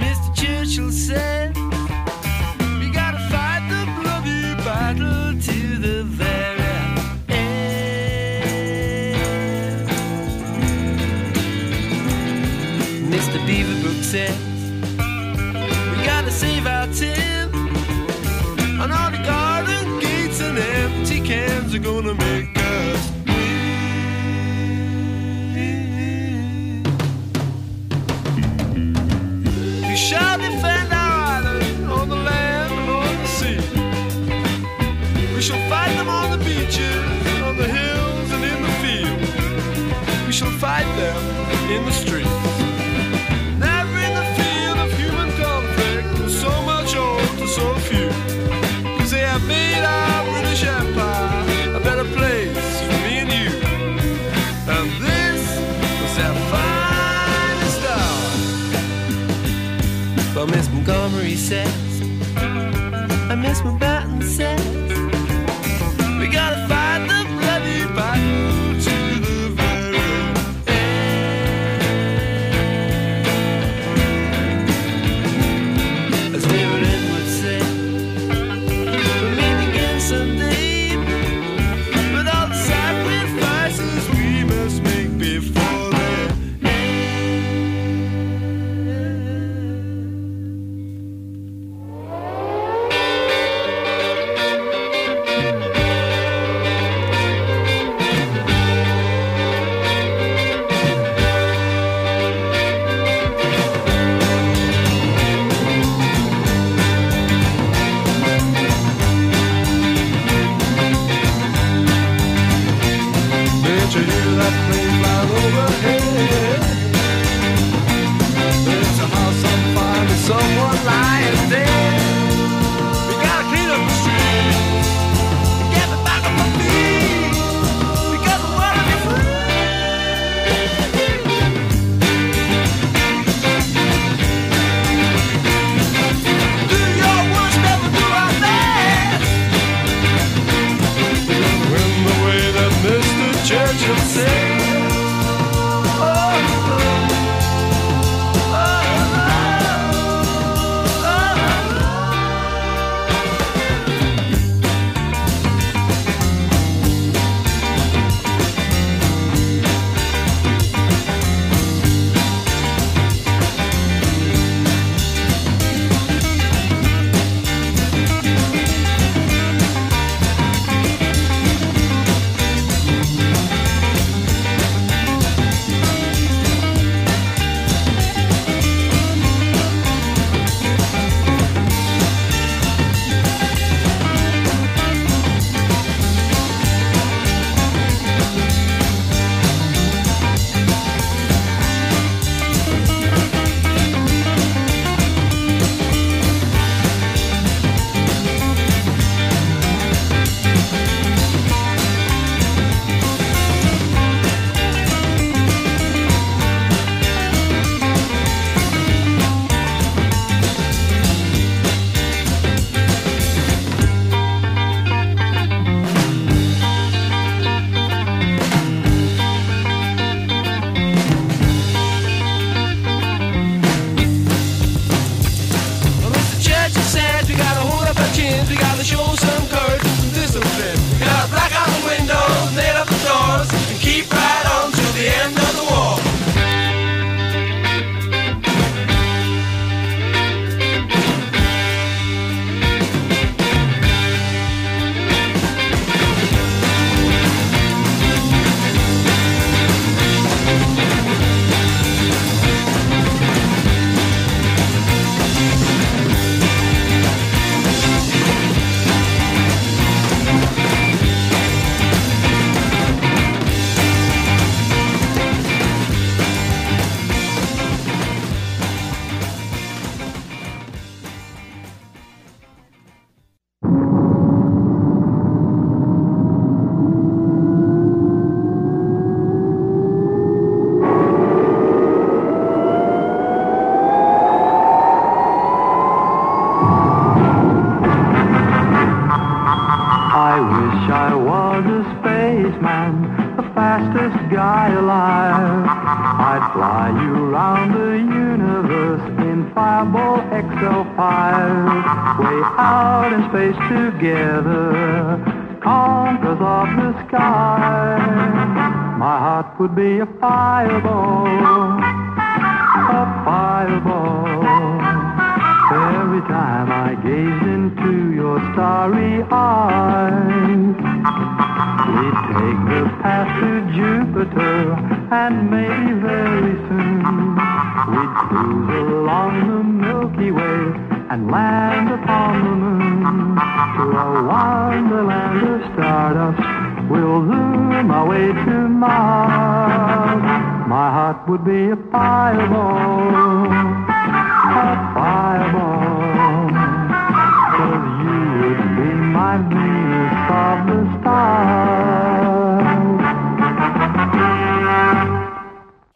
[0.00, 0.34] Mr.
[0.34, 1.56] Churchill said,
[2.80, 6.60] we gotta fight the bloody battle to the very
[7.28, 7.78] end.
[13.12, 13.38] Mr.
[13.46, 14.36] Beaverbrook said,
[15.96, 17.48] we gotta save our tin,
[18.80, 22.59] and all the garden gates and empty cans are gonna make
[35.50, 39.20] shall fight them on the beaches, on the hills and in the field.
[40.26, 41.16] We shall fight them
[41.74, 42.30] in the streets.
[43.58, 48.10] Never in the field of human conflict with so much old to so few.
[48.98, 53.50] Cause they have made our British Empire a better place for me and you.
[54.76, 55.42] And this
[56.00, 58.30] was our finest hour.
[60.32, 62.00] But Miss Montgomery says,
[62.36, 63.58] and Miss
[64.36, 64.69] says, we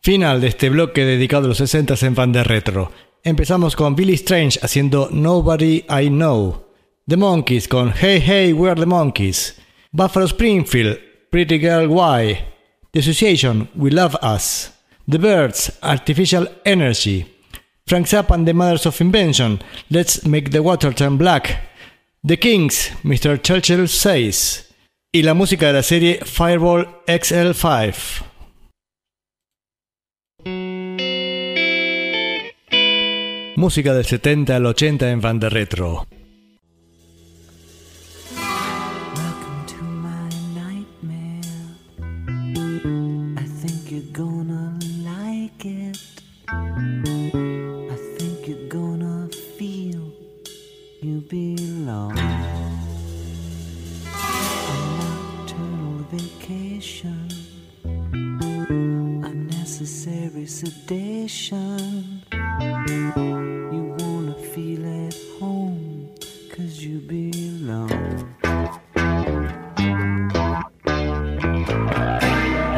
[0.04, 2.92] Final de este bloque dedicado a los 60 en fan de retro.
[3.22, 6.66] Empezamos con Billy Strange haciendo Nobody I Know.
[7.08, 9.58] The Monkeys con Hey Hey We're the Monkeys.
[9.92, 10.98] Buffalo Springfield,
[11.30, 12.36] Pretty Girl Why.
[12.92, 14.74] The Association, We Love Us.
[15.08, 17.24] The Birds, Artificial Energy.
[17.86, 21.62] Frank Zappa and the Mothers of Invention, Let's Make the Water Turn Black.
[22.22, 23.40] The Kings, Mr.
[23.40, 24.66] Churchill Says.
[25.14, 28.33] Y la música de la serie Fireball XL5.
[33.56, 36.06] Música del 70 al 80 en Van de Retro.
[60.46, 62.33] Sedation.
[62.60, 66.14] You wanna feel at home,
[66.54, 67.88] cause you belong.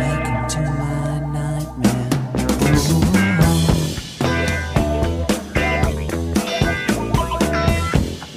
[0.00, 2.08] Welcome to my nightmare.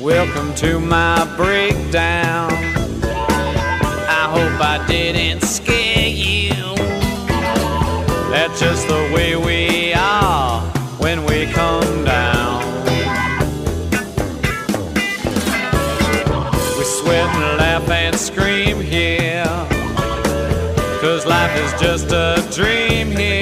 [0.01, 2.51] Welcome to my breakdown.
[2.51, 6.75] I hope I didn't scare you.
[8.29, 9.08] That's just the
[21.79, 23.38] just a dream here.